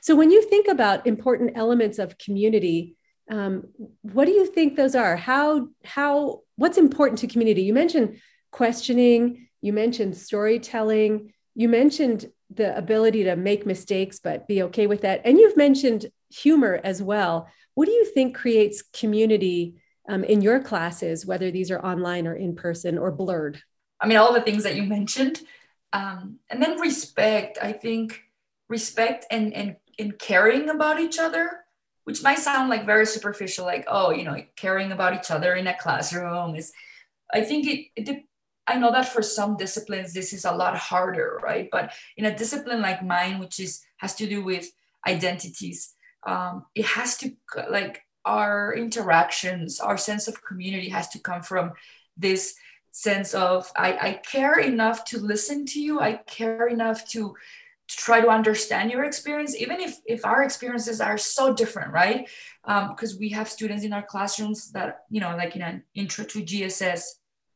So 0.00 0.16
when 0.16 0.32
you 0.32 0.42
think 0.42 0.66
about 0.66 1.06
important 1.06 1.52
elements 1.54 2.00
of 2.00 2.18
community 2.18 2.96
um, 3.30 3.68
what 4.02 4.24
do 4.24 4.32
you 4.32 4.46
think 4.46 4.76
those 4.76 4.94
are? 4.94 5.16
How 5.16 5.68
how 5.84 6.40
what's 6.56 6.78
important 6.78 7.18
to 7.20 7.26
community? 7.26 7.62
You 7.62 7.74
mentioned 7.74 8.20
questioning 8.50 9.48
you 9.60 9.72
mentioned 9.72 10.16
storytelling 10.16 11.32
you 11.54 11.68
mentioned 11.68 12.26
the 12.50 12.76
ability 12.76 13.24
to 13.24 13.36
make 13.36 13.66
mistakes 13.66 14.20
but 14.20 14.48
be 14.48 14.62
okay 14.62 14.86
with 14.86 15.02
that 15.02 15.20
and 15.24 15.38
you've 15.38 15.56
mentioned 15.56 16.06
humor 16.30 16.80
as 16.82 17.02
well. 17.02 17.48
What 17.74 17.86
do 17.86 17.92
you 17.92 18.06
think 18.06 18.34
creates 18.34 18.82
community 18.82 19.74
um, 20.08 20.24
in 20.24 20.40
your 20.40 20.60
classes 20.60 21.26
whether 21.26 21.50
these 21.50 21.70
are 21.70 21.80
online 21.80 22.26
or 22.26 22.34
in 22.34 22.54
person 22.54 22.98
or 22.98 23.10
blurred 23.10 23.62
i 24.00 24.06
mean 24.06 24.18
all 24.18 24.32
the 24.32 24.40
things 24.40 24.62
that 24.62 24.76
you 24.76 24.82
mentioned 24.82 25.40
um, 25.92 26.38
and 26.50 26.62
then 26.62 26.80
respect 26.80 27.58
i 27.62 27.72
think 27.72 28.22
respect 28.68 29.26
and, 29.30 29.54
and 29.54 29.76
and 29.98 30.18
caring 30.18 30.68
about 30.68 31.00
each 31.00 31.18
other 31.18 31.50
which 32.04 32.22
might 32.22 32.38
sound 32.38 32.70
like 32.70 32.86
very 32.86 33.06
superficial 33.06 33.64
like 33.64 33.84
oh 33.88 34.10
you 34.10 34.24
know 34.24 34.36
caring 34.56 34.92
about 34.92 35.14
each 35.14 35.30
other 35.30 35.54
in 35.54 35.66
a 35.66 35.78
classroom 35.78 36.54
is 36.54 36.72
i 37.32 37.40
think 37.40 37.66
it, 37.66 37.86
it 37.96 38.24
I 38.68 38.76
know 38.78 38.92
that 38.92 39.08
for 39.08 39.22
some 39.22 39.56
disciplines 39.56 40.12
this 40.12 40.32
is 40.34 40.44
a 40.44 40.52
lot 40.52 40.76
harder, 40.76 41.40
right? 41.42 41.68
But 41.72 41.92
in 42.18 42.26
a 42.26 42.36
discipline 42.36 42.82
like 42.82 43.02
mine, 43.02 43.38
which 43.38 43.58
is 43.58 43.80
has 43.96 44.14
to 44.16 44.28
do 44.28 44.44
with 44.44 44.70
identities, 45.06 45.94
um, 46.26 46.66
it 46.74 46.84
has 46.84 47.16
to 47.18 47.32
like 47.70 48.02
our 48.28 48.74
interactions, 48.74 49.80
our 49.80 49.96
sense 49.96 50.28
of 50.28 50.44
community 50.44 50.90
has 50.90 51.08
to 51.08 51.18
come 51.18 51.42
from 51.42 51.72
this 52.16 52.54
sense 52.90 53.34
of 53.34 53.70
I, 53.76 53.92
I 54.08 54.12
care 54.14 54.58
enough 54.58 55.04
to 55.06 55.18
listen 55.18 55.64
to 55.66 55.80
you. 55.80 56.00
I 56.00 56.14
care 56.26 56.66
enough 56.66 57.08
to, 57.10 57.34
to 57.88 57.96
try 57.96 58.20
to 58.20 58.28
understand 58.28 58.90
your 58.90 59.04
experience, 59.04 59.56
even 59.56 59.80
if 59.80 59.98
if 60.06 60.24
our 60.24 60.42
experiences 60.42 61.00
are 61.00 61.18
so 61.18 61.54
different, 61.54 61.92
right? 61.92 62.28
Because 62.64 63.12
um, 63.14 63.18
we 63.18 63.30
have 63.30 63.48
students 63.48 63.84
in 63.84 63.92
our 63.92 64.02
classrooms 64.02 64.70
that 64.72 65.04
you 65.10 65.20
know, 65.20 65.34
like 65.36 65.56
in 65.56 65.62
an 65.62 65.84
intro 65.94 66.24
to 66.24 66.42
GSS 66.42 67.02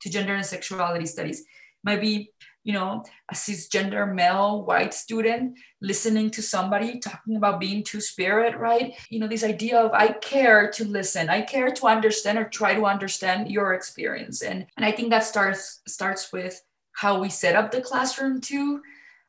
to 0.00 0.10
gender 0.10 0.34
and 0.34 0.46
sexuality 0.46 1.06
studies 1.06 1.44
might 1.84 2.00
be 2.00 2.30
you 2.64 2.72
know 2.72 3.04
a 3.30 3.34
cisgender 3.34 4.12
male 4.12 4.64
white 4.64 4.94
student 4.94 5.58
listening 5.80 6.30
to 6.30 6.42
somebody 6.42 7.00
talking 7.00 7.36
about 7.36 7.60
being 7.60 7.82
two-spirit 7.82 8.56
right? 8.56 8.94
You 9.10 9.18
know 9.18 9.28
this 9.28 9.44
idea 9.44 9.80
of 9.80 9.92
i 9.92 10.08
care 10.08 10.70
to 10.72 10.84
listen. 10.84 11.28
I 11.28 11.42
care 11.42 11.70
to 11.72 11.86
understand 11.86 12.38
or 12.38 12.44
try 12.44 12.74
to 12.74 12.86
understand 12.86 13.50
your 13.50 13.74
experience. 13.74 14.42
And 14.42 14.66
and 14.76 14.86
i 14.86 14.92
think 14.92 15.10
that 15.10 15.24
starts 15.24 15.80
starts 15.86 16.32
with 16.32 16.62
how 16.92 17.20
we 17.20 17.28
set 17.28 17.56
up 17.56 17.70
the 17.70 17.80
classroom 17.80 18.40
too. 18.40 18.82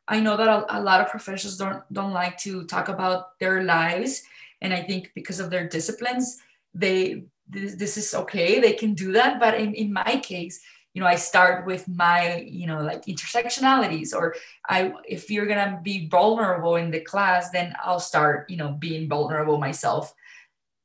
I 0.07 0.19
know 0.19 0.35
that 0.35 0.49
a, 0.49 0.77
a 0.77 0.81
lot 0.81 1.01
of 1.01 1.09
professors 1.09 1.57
don't 1.57 1.81
don't 1.91 2.13
like 2.13 2.37
to 2.39 2.65
talk 2.65 2.89
about 2.89 3.39
their 3.39 3.63
lives. 3.63 4.23
And 4.61 4.73
i 4.73 4.81
think 4.81 5.11
because 5.15 5.39
of 5.39 5.49
their 5.49 5.67
disciplines 5.67 6.37
they 6.73 7.25
this, 7.49 7.75
this 7.75 7.97
is 7.97 8.13
okay. 8.13 8.59
They 8.59 8.73
can 8.73 8.93
do 8.93 9.11
that. 9.11 9.39
But 9.39 9.59
in, 9.59 9.73
in 9.73 9.93
my 9.93 10.21
case 10.23 10.61
you 10.93 11.01
know 11.01 11.07
i 11.07 11.15
start 11.15 11.65
with 11.65 11.87
my 11.87 12.45
you 12.49 12.67
know 12.67 12.81
like 12.81 13.05
intersectionalities 13.05 14.13
or 14.13 14.35
i 14.69 14.93
if 15.07 15.29
you're 15.29 15.45
gonna 15.45 15.79
be 15.83 16.07
vulnerable 16.07 16.75
in 16.75 16.91
the 16.91 17.01
class 17.01 17.49
then 17.51 17.73
i'll 17.83 17.99
start 17.99 18.49
you 18.49 18.57
know 18.57 18.71
being 18.71 19.07
vulnerable 19.07 19.57
myself 19.57 20.13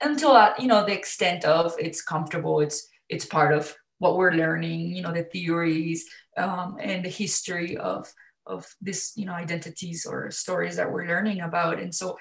until 0.01 0.33
uh, 0.33 0.55
you 0.59 0.67
know 0.67 0.85
the 0.85 0.93
extent 0.93 1.45
of 1.45 1.75
it's 1.79 2.03
comfortable 2.03 2.61
it's 2.61 2.89
it's 3.09 3.27
part 3.27 3.53
of 3.53 3.75
what 3.99 4.17
we're 4.17 4.33
learning 4.33 4.95
you 4.95 5.03
know 5.03 5.13
the 5.13 5.25
theories 5.25 6.07
um, 6.37 6.77
and 6.81 7.05
the 7.05 7.11
history 7.11 7.77
of 7.77 8.13
of 8.47 8.67
this 8.81 9.13
you 9.17 9.27
know 9.27 9.33
identities 9.33 10.07
or 10.07 10.31
stories 10.31 10.77
that 10.77 10.91
we're 10.91 11.07
learning 11.07 11.41
about 11.41 11.79
and 11.79 11.95
so 11.95 12.17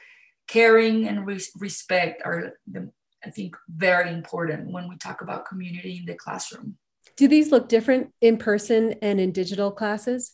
caring 0.47 1.07
and 1.07 1.27
re- 1.27 1.53
respect 1.59 2.21
are 2.25 2.53
the 2.71 2.89
I 3.25 3.29
think, 3.29 3.57
very 3.67 4.11
important 4.11 4.71
when 4.71 4.87
we 4.87 4.97
talk 4.97 5.21
about 5.21 5.47
community 5.47 5.97
in 5.97 6.05
the 6.05 6.15
classroom. 6.15 6.77
Do 7.17 7.27
these 7.27 7.51
look 7.51 7.67
different 7.67 8.13
in 8.21 8.37
person 8.37 8.93
and 9.01 9.19
in 9.19 9.31
digital 9.31 9.71
classes? 9.71 10.33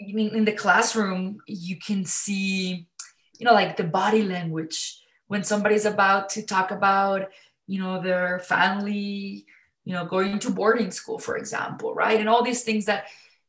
I 0.00 0.12
mean, 0.12 0.34
in 0.34 0.44
the 0.44 0.52
classroom, 0.52 1.38
you 1.46 1.76
can 1.76 2.04
see, 2.04 2.86
you 3.38 3.44
know, 3.44 3.52
like 3.52 3.76
the 3.76 3.84
body 3.84 4.22
language 4.22 5.02
when 5.26 5.44
somebody's 5.44 5.84
about 5.84 6.30
to 6.30 6.42
talk 6.42 6.70
about, 6.70 7.28
you 7.66 7.80
know, 7.80 8.00
their 8.00 8.38
family, 8.38 9.44
you 9.84 9.92
know, 9.92 10.06
going 10.06 10.38
to 10.38 10.50
boarding 10.50 10.90
school, 10.90 11.18
for 11.18 11.36
example, 11.36 11.94
right? 11.94 12.18
And 12.18 12.28
all 12.28 12.42
these 12.42 12.62
things 12.62 12.86
that 12.86 13.06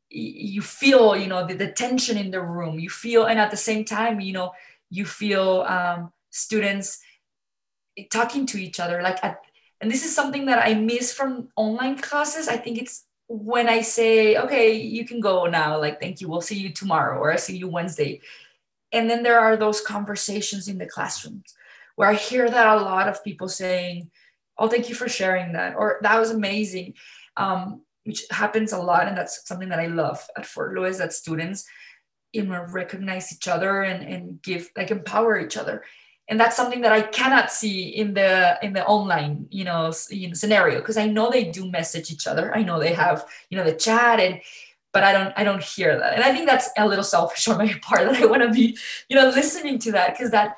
you 0.09 0.61
feel, 0.61 1.15
you 1.15 1.27
know, 1.27 1.47
the, 1.47 1.53
the 1.53 1.71
tension 1.71 2.17
in 2.17 2.31
the 2.31 2.41
room, 2.41 2.79
you 2.79 2.89
feel, 2.89 3.25
and 3.25 3.39
at 3.39 3.51
the 3.51 3.57
same 3.57 3.85
time, 3.85 4.19
you 4.19 4.33
know, 4.33 4.51
you 4.89 5.05
feel 5.05 5.61
um, 5.61 6.11
students 6.31 6.99
talking 8.09 8.45
to 8.47 8.57
each 8.57 8.79
other 8.79 9.01
like 9.01 9.23
at, 9.23 9.39
and 9.81 9.91
this 9.91 10.05
is 10.05 10.15
something 10.15 10.45
that 10.45 10.65
i 10.65 10.73
miss 10.73 11.13
from 11.13 11.49
online 11.55 11.97
classes. 11.97 12.47
I 12.47 12.57
think 12.57 12.77
it's 12.77 13.05
when 13.27 13.67
i 13.67 13.81
say 13.81 14.37
okay 14.37 14.73
you 14.73 15.05
can 15.05 15.19
go 15.19 15.45
now. 15.45 15.79
Like 15.79 15.99
thank 15.99 16.21
you. 16.21 16.29
We'll 16.29 16.41
see 16.41 16.57
you 16.57 16.71
tomorrow 16.71 17.19
or 17.19 17.31
i 17.31 17.37
see 17.37 17.57
you 17.57 17.67
wednesday. 17.67 18.21
And 18.93 19.09
then 19.09 19.23
there 19.23 19.39
are 19.39 19.55
those 19.55 19.79
conversations 19.79 20.67
in 20.67 20.77
the 20.77 20.85
classrooms 20.85 21.55
where 21.95 22.09
i 22.09 22.13
hear 22.13 22.49
that 22.49 22.77
a 22.77 22.81
lot 22.81 23.07
of 23.07 23.23
people 23.23 23.47
saying 23.47 24.11
oh 24.57 24.67
thank 24.67 24.89
you 24.89 24.95
for 24.95 25.09
sharing 25.09 25.53
that 25.53 25.75
or 25.75 25.97
that 26.01 26.19
was 26.19 26.31
amazing 26.31 26.93
um, 27.37 27.81
which 28.03 28.23
happens 28.29 28.73
a 28.73 28.77
lot 28.77 29.07
and 29.07 29.17
that's 29.17 29.47
something 29.47 29.69
that 29.69 29.79
i 29.79 29.87
love 29.87 30.25
at 30.37 30.45
fort 30.45 30.73
lewis 30.73 30.97
that 30.97 31.13
students 31.13 31.65
you 32.31 32.43
know 32.43 32.65
recognize 32.69 33.33
each 33.33 33.47
other 33.47 33.81
and, 33.81 34.07
and 34.07 34.41
give 34.41 34.69
like 34.75 34.91
empower 34.91 35.39
each 35.39 35.57
other 35.57 35.83
and 36.31 36.39
that's 36.39 36.55
something 36.55 36.81
that 36.81 36.93
i 36.93 37.01
cannot 37.01 37.51
see 37.51 37.89
in 37.89 38.13
the 38.15 38.57
in 38.63 38.73
the 38.73 38.83
online 38.85 39.45
you 39.51 39.65
know, 39.65 39.91
scenario 39.91 40.79
because 40.79 40.97
i 40.97 41.05
know 41.05 41.29
they 41.29 41.43
do 41.43 41.69
message 41.69 42.09
each 42.09 42.25
other. 42.25 42.55
I 42.55 42.63
know 42.63 42.79
they 42.79 42.93
have 42.93 43.25
you 43.49 43.57
know 43.57 43.65
the 43.65 43.75
chat 43.75 44.19
and 44.19 44.41
but 44.93 45.03
i 45.03 45.11
don't 45.11 45.33
i 45.37 45.43
don't 45.43 45.61
hear 45.61 45.99
that. 45.99 46.13
And 46.15 46.23
i 46.23 46.31
think 46.33 46.47
that's 46.47 46.69
a 46.77 46.87
little 46.87 47.03
selfish 47.03 47.47
on 47.49 47.57
my 47.57 47.73
part 47.83 48.05
that 48.07 48.23
i 48.23 48.25
want 48.25 48.41
to 48.41 48.49
be 48.49 48.77
you 49.09 49.15
know 49.17 49.27
listening 49.29 49.77
to 49.79 49.91
that 49.91 50.13
because 50.13 50.31
that 50.31 50.57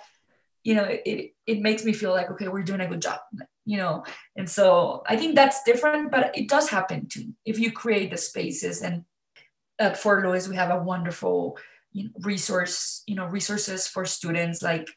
you 0.63 0.75
know 0.75 0.85
it 0.87 1.33
it 1.45 1.59
makes 1.59 1.83
me 1.83 1.91
feel 1.91 2.11
like 2.11 2.29
okay 2.31 2.47
we're 2.47 2.63
doing 2.63 2.81
a 2.81 2.87
good 2.87 3.01
job 3.01 3.19
you 3.65 3.77
know? 3.77 4.03
And 4.35 4.49
so 4.49 5.03
i 5.07 5.15
think 5.17 5.35
that's 5.35 5.63
different 5.63 6.11
but 6.11 6.37
it 6.37 6.47
does 6.47 6.69
happen 6.69 7.07
too. 7.07 7.33
If 7.45 7.57
you 7.59 7.71
create 7.71 8.11
the 8.11 8.17
spaces 8.17 8.81
and 8.81 9.05
uh, 9.81 9.85
at 9.85 9.97
fort 9.97 10.23
lewis 10.23 10.47
we 10.47 10.55
have 10.55 10.69
a 10.69 10.83
wonderful 10.83 11.57
you 11.93 12.03
know, 12.03 12.11
resource 12.21 13.03
you 13.07 13.15
know 13.15 13.25
resources 13.25 13.87
for 13.87 14.05
students 14.05 14.61
like 14.61 14.87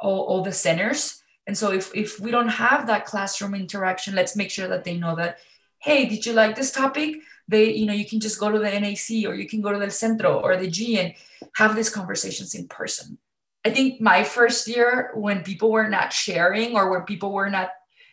all, 0.00 0.20
all 0.20 0.42
the 0.42 0.52
centers. 0.52 1.22
And 1.46 1.56
so 1.56 1.72
if, 1.72 1.94
if 1.94 2.20
we 2.20 2.30
don't 2.30 2.48
have 2.48 2.86
that 2.86 3.06
classroom 3.06 3.54
interaction 3.54 4.14
let's 4.14 4.36
make 4.36 4.50
sure 4.50 4.68
that 4.68 4.84
they 4.84 4.96
know 4.96 5.16
that 5.16 5.38
hey 5.78 6.06
did 6.06 6.26
you 6.26 6.32
like 6.32 6.56
this 6.56 6.72
topic? 6.72 7.16
They 7.46 7.72
you 7.72 7.86
know 7.86 7.94
you 7.94 8.04
can 8.04 8.20
just 8.20 8.38
go 8.38 8.50
to 8.50 8.58
the 8.58 8.64
nac 8.64 9.26
or 9.26 9.34
you 9.34 9.48
can 9.48 9.62
go 9.62 9.72
to 9.72 9.78
the 9.78 9.90
centro 9.90 10.38
or 10.40 10.56
the 10.56 10.68
g 10.68 10.98
and 10.98 11.14
have 11.54 11.74
these 11.74 11.90
conversations 11.90 12.54
in 12.54 12.68
person. 12.68 13.18
I 13.64 13.70
think 13.70 14.00
my 14.00 14.24
first 14.24 14.68
year 14.68 15.10
when 15.14 15.42
people 15.42 15.70
were 15.70 15.88
not 15.88 16.12
sharing 16.12 16.76
or 16.76 16.90
when 16.90 17.02
people 17.02 17.32
were 17.32 17.50
not 17.50 17.70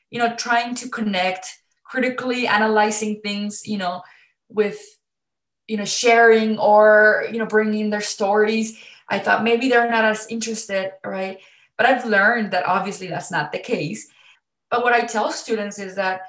you 0.09 0.19
know 0.19 0.35
trying 0.35 0.75
to 0.75 0.89
connect 0.89 1.59
critically 1.83 2.47
analyzing 2.47 3.21
things 3.21 3.67
you 3.67 3.77
know 3.77 4.01
with 4.49 4.79
you 5.67 5.77
know 5.77 5.85
sharing 5.85 6.57
or 6.57 7.27
you 7.31 7.39
know 7.39 7.45
bringing 7.45 7.89
their 7.89 8.01
stories 8.01 8.77
i 9.09 9.19
thought 9.19 9.43
maybe 9.43 9.69
they're 9.69 9.89
not 9.89 10.05
as 10.05 10.27
interested 10.27 10.91
right 11.03 11.39
but 11.77 11.85
I've 11.85 12.05
learned 12.05 12.51
that 12.51 12.65
obviously 12.65 13.07
that's 13.07 13.31
not 13.31 13.51
the 13.51 13.59
case. 13.59 14.09
But 14.69 14.83
what 14.83 14.93
I 14.93 15.01
tell 15.01 15.31
students 15.31 15.79
is 15.79 15.95
that 15.95 16.21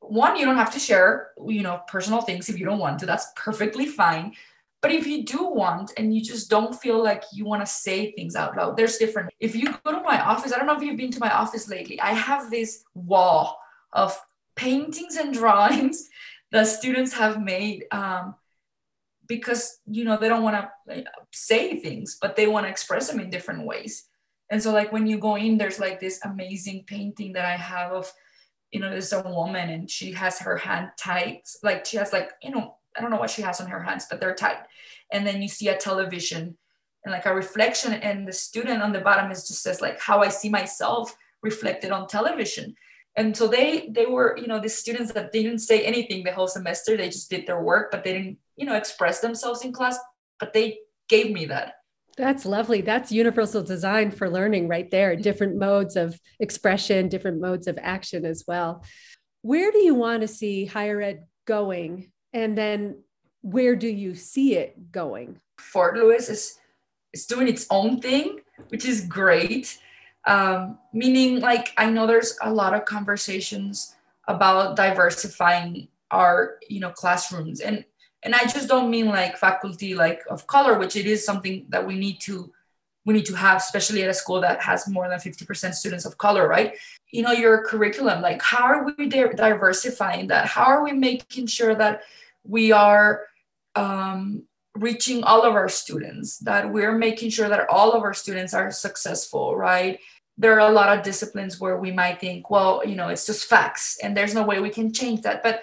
one, 0.00 0.36
you 0.36 0.44
don't 0.44 0.56
have 0.56 0.72
to 0.72 0.78
share, 0.78 1.30
you 1.46 1.62
know, 1.62 1.82
personal 1.88 2.20
things 2.20 2.48
if 2.48 2.58
you 2.58 2.64
don't 2.64 2.78
want 2.78 2.98
to. 3.00 3.06
That's 3.06 3.32
perfectly 3.36 3.86
fine. 3.86 4.34
But 4.80 4.92
if 4.92 5.06
you 5.06 5.24
do 5.24 5.44
want 5.44 5.92
and 5.96 6.14
you 6.14 6.22
just 6.22 6.48
don't 6.48 6.74
feel 6.74 7.02
like 7.02 7.24
you 7.32 7.44
want 7.44 7.62
to 7.62 7.66
say 7.66 8.12
things 8.12 8.36
out 8.36 8.56
loud, 8.56 8.76
there's 8.76 8.96
different. 8.96 9.30
If 9.40 9.56
you 9.56 9.74
go 9.84 9.92
to 9.92 10.00
my 10.02 10.20
office, 10.20 10.52
I 10.52 10.58
don't 10.58 10.66
know 10.66 10.76
if 10.76 10.82
you've 10.82 10.96
been 10.96 11.10
to 11.12 11.20
my 11.20 11.32
office 11.32 11.68
lately. 11.68 12.00
I 12.00 12.12
have 12.12 12.50
this 12.50 12.84
wall 12.94 13.58
of 13.92 14.18
paintings 14.54 15.16
and 15.16 15.34
drawings 15.40 16.08
that 16.52 16.68
students 16.68 17.12
have 17.14 17.42
made 17.42 17.86
um, 17.90 18.36
because 19.26 19.78
you 19.86 20.04
know 20.04 20.16
they 20.16 20.28
don't 20.28 20.44
want 20.44 20.68
to 20.88 21.04
say 21.32 21.80
things, 21.80 22.16
but 22.20 22.36
they 22.36 22.46
want 22.46 22.64
to 22.66 22.70
express 22.70 23.10
them 23.10 23.20
in 23.20 23.30
different 23.30 23.66
ways. 23.66 24.04
And 24.50 24.62
so 24.62 24.72
like 24.72 24.92
when 24.92 25.06
you 25.06 25.18
go 25.18 25.36
in, 25.36 25.58
there's 25.58 25.78
like 25.78 26.00
this 26.00 26.20
amazing 26.24 26.84
painting 26.86 27.32
that 27.34 27.44
I 27.44 27.56
have 27.56 27.92
of, 27.92 28.12
you 28.70 28.80
know, 28.80 28.90
there's 28.90 29.12
a 29.12 29.22
woman 29.22 29.70
and 29.70 29.90
she 29.90 30.12
has 30.12 30.38
her 30.40 30.56
hand 30.56 30.90
tight. 30.98 31.48
Like 31.62 31.84
she 31.84 31.96
has 31.96 32.12
like, 32.12 32.30
you 32.42 32.50
know, 32.50 32.76
I 32.96 33.00
don't 33.00 33.10
know 33.10 33.18
what 33.18 33.30
she 33.30 33.42
has 33.42 33.60
on 33.60 33.68
her 33.68 33.82
hands, 33.82 34.06
but 34.08 34.20
they're 34.20 34.34
tight. 34.34 34.58
And 35.12 35.26
then 35.26 35.42
you 35.42 35.48
see 35.48 35.68
a 35.68 35.76
television 35.76 36.56
and 37.04 37.12
like 37.12 37.26
a 37.26 37.34
reflection. 37.34 37.92
And 37.92 38.26
the 38.26 38.32
student 38.32 38.82
on 38.82 38.92
the 38.92 39.00
bottom 39.00 39.30
is 39.30 39.46
just 39.46 39.62
says 39.62 39.80
like 39.80 40.00
how 40.00 40.20
I 40.20 40.28
see 40.28 40.48
myself 40.48 41.16
reflected 41.42 41.90
on 41.92 42.08
television. 42.08 42.74
and 43.18 43.36
so 43.36 43.48
they 43.48 43.88
they 43.90 44.06
were 44.06 44.36
you 44.38 44.46
know 44.46 44.60
the 44.60 44.68
students 44.68 45.12
that 45.12 45.32
didn't 45.32 45.58
say 45.58 45.84
anything 45.84 46.22
the 46.22 46.32
whole 46.32 46.46
semester 46.46 46.96
they 46.96 47.08
just 47.08 47.28
did 47.28 47.46
their 47.46 47.62
work 47.62 47.90
but 47.90 48.04
they 48.04 48.12
didn't 48.12 48.38
you 48.56 48.64
know 48.64 48.76
express 48.76 49.20
themselves 49.20 49.64
in 49.64 49.72
class 49.72 49.98
but 50.38 50.52
they 50.52 50.78
gave 51.08 51.30
me 51.32 51.44
that 51.46 51.77
that's 52.18 52.44
lovely. 52.44 52.80
That's 52.80 53.12
universal 53.12 53.62
design 53.62 54.10
for 54.10 54.28
learning 54.28 54.68
right 54.68 54.90
there. 54.90 55.16
Different 55.16 55.56
modes 55.56 55.96
of 55.96 56.18
expression 56.40 57.08
different 57.08 57.40
modes 57.40 57.66
of 57.66 57.78
action 57.80 58.26
as 58.26 58.44
well. 58.46 58.84
Where 59.42 59.70
do 59.70 59.78
you 59.78 59.94
want 59.94 60.22
to 60.22 60.28
see 60.28 60.66
higher 60.66 61.00
ed 61.00 61.24
going? 61.46 62.12
And 62.32 62.58
then 62.58 63.02
where 63.42 63.76
do 63.76 63.88
you 63.88 64.14
see 64.14 64.56
it 64.56 64.92
going? 64.92 65.40
Fort 65.58 65.96
lewis 65.96 66.28
is 66.28 66.58
is 67.12 67.24
doing 67.24 67.48
its 67.48 67.66
own 67.70 68.00
thing 68.00 68.40
which 68.68 68.84
is 68.84 69.02
great. 69.02 69.78
Um, 70.26 70.78
meaning 70.92 71.40
like 71.40 71.72
i 71.78 71.88
know 71.88 72.06
there's 72.06 72.36
a 72.42 72.52
lot 72.52 72.74
of 72.74 72.84
conversations 72.84 73.94
about 74.26 74.76
diversifying 74.76 75.88
our 76.10 76.56
you 76.68 76.80
know 76.80 76.90
classrooms. 76.90 77.60
And 77.60 77.84
and 78.22 78.34
i 78.34 78.44
just 78.44 78.68
don't 78.68 78.90
mean 78.90 79.06
like 79.06 79.36
faculty 79.36 79.94
like 79.94 80.22
of 80.28 80.46
color 80.46 80.78
which 80.78 80.96
it 80.96 81.06
is 81.06 81.24
something 81.24 81.66
that 81.68 81.86
we 81.86 81.96
need 81.96 82.20
to 82.20 82.52
we 83.08 83.14
need 83.14 83.24
to 83.24 83.34
have 83.34 83.56
especially 83.56 84.02
at 84.02 84.10
a 84.10 84.14
school 84.14 84.38
that 84.42 84.60
has 84.60 84.86
more 84.86 85.08
than 85.08 85.18
50% 85.18 85.72
students 85.72 86.04
of 86.04 86.18
color 86.18 86.46
right? 86.46 86.76
You 87.10 87.22
know 87.22 87.32
your 87.32 87.64
curriculum 87.64 88.20
like 88.20 88.42
how 88.42 88.64
are 88.64 88.84
we 88.84 89.08
diversifying 89.08 90.26
that? 90.26 90.44
How 90.46 90.64
are 90.64 90.84
we 90.84 90.92
making 90.92 91.46
sure 91.46 91.74
that 91.74 92.02
we 92.44 92.70
are 92.70 93.22
um, 93.74 94.42
reaching 94.74 95.24
all 95.24 95.42
of 95.42 95.54
our 95.54 95.70
students 95.70 96.38
that 96.40 96.70
we're 96.70 96.96
making 96.96 97.30
sure 97.30 97.48
that 97.48 97.68
all 97.70 97.92
of 97.92 98.02
our 98.02 98.12
students 98.12 98.52
are 98.52 98.70
successful 98.70 99.56
right? 99.56 99.98
There 100.36 100.52
are 100.60 100.68
a 100.68 100.72
lot 100.72 100.94
of 100.96 101.02
disciplines 101.02 101.58
where 101.58 101.78
we 101.78 101.90
might 101.90 102.20
think 102.20 102.50
well 102.50 102.82
you 102.84 102.94
know 102.94 103.08
it's 103.08 103.24
just 103.24 103.48
facts 103.48 103.98
and 104.02 104.14
there's 104.14 104.34
no 104.34 104.44
way 104.44 104.60
we 104.60 104.68
can 104.68 104.92
change 104.92 105.22
that. 105.22 105.42
But 105.42 105.62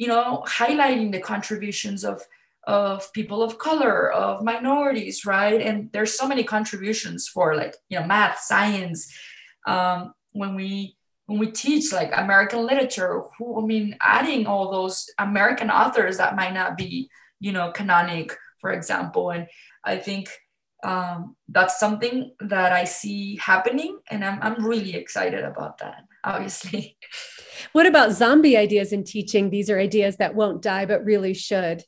you 0.00 0.08
know 0.08 0.42
highlighting 0.48 1.12
the 1.12 1.20
contributions 1.20 2.04
of 2.04 2.22
of 2.64 3.12
people 3.12 3.42
of 3.42 3.58
color 3.58 4.10
of 4.12 4.42
minorities 4.42 5.26
right? 5.26 5.60
And 5.60 5.90
there's 5.92 6.16
so 6.16 6.26
many 6.26 6.44
contributions 6.44 7.28
for 7.28 7.54
like 7.54 7.74
you 7.90 7.98
know 7.98 8.06
math 8.06 8.38
science 8.40 9.12
um, 9.66 10.14
when 10.32 10.54
we 10.54 10.96
when 11.26 11.38
we 11.38 11.46
teach 11.46 11.92
like 11.92 12.10
american 12.12 12.66
literature 12.66 13.22
who 13.38 13.62
i 13.62 13.64
mean 13.64 13.96
adding 14.00 14.46
all 14.46 14.72
those 14.72 15.06
american 15.18 15.70
authors 15.70 16.16
that 16.16 16.34
might 16.34 16.52
not 16.52 16.76
be 16.76 17.08
you 17.38 17.52
know 17.52 17.70
canonic 17.70 18.36
for 18.60 18.72
example. 18.72 19.30
And 19.30 19.46
i 19.84 19.96
think 19.96 20.28
um, 20.82 21.36
that's 21.48 21.78
something 21.78 22.32
that 22.40 22.72
i 22.72 22.84
see 22.84 23.36
happening 23.36 23.98
and 24.10 24.24
I'm, 24.24 24.38
I'm 24.42 24.64
really 24.64 24.94
excited 24.96 25.44
about 25.44 25.78
that 25.78 26.04
obviously 26.24 26.96
what 27.72 27.86
about 27.86 28.12
zombie 28.12 28.56
ideas 28.56 28.92
in 28.92 29.04
teaching 29.04 29.50
these 29.50 29.70
are 29.70 29.78
ideas 29.78 30.16
that 30.16 30.34
won't 30.34 30.62
die 30.62 30.86
but 30.86 31.04
really 31.04 31.34
should 31.34 31.82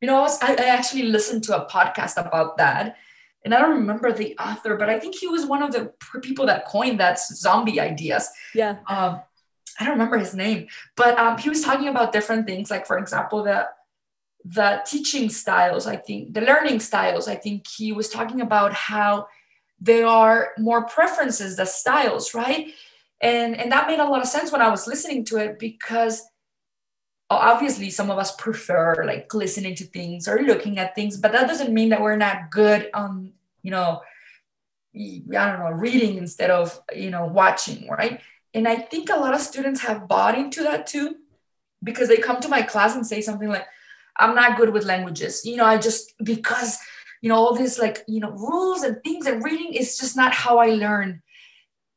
you 0.00 0.06
know 0.06 0.18
I, 0.18 0.20
was, 0.20 0.42
I, 0.42 0.52
I 0.54 0.66
actually 0.66 1.04
listened 1.04 1.44
to 1.44 1.56
a 1.56 1.68
podcast 1.68 2.24
about 2.24 2.56
that 2.58 2.96
and 3.44 3.54
I 3.54 3.60
don't 3.60 3.78
remember 3.78 4.12
the 4.12 4.36
author, 4.38 4.76
but 4.76 4.88
I 4.88 4.98
think 4.98 5.16
he 5.16 5.26
was 5.26 5.46
one 5.46 5.62
of 5.62 5.72
the 5.72 5.92
people 6.20 6.46
that 6.46 6.66
coined 6.66 7.00
that 7.00 7.18
zombie 7.18 7.80
ideas. 7.80 8.28
Yeah. 8.54 8.76
Um, 8.88 9.20
I 9.80 9.84
don't 9.84 9.94
remember 9.94 10.18
his 10.18 10.34
name, 10.34 10.68
but 10.96 11.18
um, 11.18 11.38
he 11.38 11.48
was 11.48 11.62
talking 11.62 11.88
about 11.88 12.12
different 12.12 12.46
things, 12.46 12.70
like 12.70 12.86
for 12.86 12.98
example, 12.98 13.42
the 13.42 13.68
the 14.44 14.82
teaching 14.86 15.28
styles. 15.28 15.86
I 15.86 15.96
think 15.96 16.34
the 16.34 16.42
learning 16.42 16.80
styles. 16.80 17.26
I 17.26 17.36
think 17.36 17.66
he 17.66 17.92
was 17.92 18.08
talking 18.08 18.40
about 18.40 18.72
how 18.74 19.28
there 19.80 20.06
are 20.06 20.50
more 20.58 20.84
preferences 20.86 21.56
the 21.56 21.64
styles, 21.64 22.34
right? 22.34 22.68
And 23.22 23.56
and 23.56 23.70
that 23.72 23.86
made 23.86 24.00
a 24.00 24.04
lot 24.04 24.20
of 24.20 24.28
sense 24.28 24.52
when 24.52 24.60
I 24.60 24.68
was 24.68 24.86
listening 24.86 25.24
to 25.26 25.38
it 25.38 25.58
because 25.58 26.22
obviously 27.40 27.90
some 27.90 28.10
of 28.10 28.18
us 28.18 28.34
prefer 28.36 29.04
like 29.06 29.32
listening 29.32 29.74
to 29.76 29.84
things 29.84 30.28
or 30.28 30.42
looking 30.42 30.78
at 30.78 30.94
things 30.94 31.16
but 31.16 31.32
that 31.32 31.48
doesn't 31.48 31.72
mean 31.72 31.88
that 31.88 32.00
we're 32.02 32.16
not 32.16 32.50
good 32.50 32.90
on 32.94 33.32
you 33.62 33.70
know 33.70 34.00
i 34.94 35.20
don't 35.30 35.60
know 35.60 35.70
reading 35.70 36.18
instead 36.18 36.50
of 36.50 36.78
you 36.94 37.10
know 37.10 37.26
watching 37.26 37.88
right? 37.88 38.20
And 38.54 38.68
i 38.68 38.76
think 38.76 39.08
a 39.08 39.16
lot 39.16 39.34
of 39.34 39.40
students 39.40 39.80
have 39.80 40.08
bought 40.08 40.36
into 40.36 40.62
that 40.62 40.86
too 40.86 41.16
because 41.82 42.08
they 42.08 42.18
come 42.18 42.40
to 42.40 42.48
my 42.48 42.62
class 42.62 42.94
and 42.94 43.06
say 43.06 43.22
something 43.22 43.48
like 43.48 43.66
i'm 44.18 44.34
not 44.34 44.56
good 44.56 44.70
with 44.70 44.84
languages. 44.84 45.44
You 45.44 45.56
know 45.56 45.64
i 45.64 45.78
just 45.78 46.12
because 46.22 46.78
you 47.22 47.28
know 47.28 47.36
all 47.36 47.54
these 47.54 47.78
like 47.78 48.04
you 48.06 48.20
know 48.20 48.32
rules 48.32 48.82
and 48.82 49.02
things 49.02 49.26
and 49.26 49.42
reading 49.42 49.72
is 49.72 49.96
just 49.96 50.16
not 50.16 50.34
how 50.34 50.58
i 50.58 50.66
learn 50.66 51.22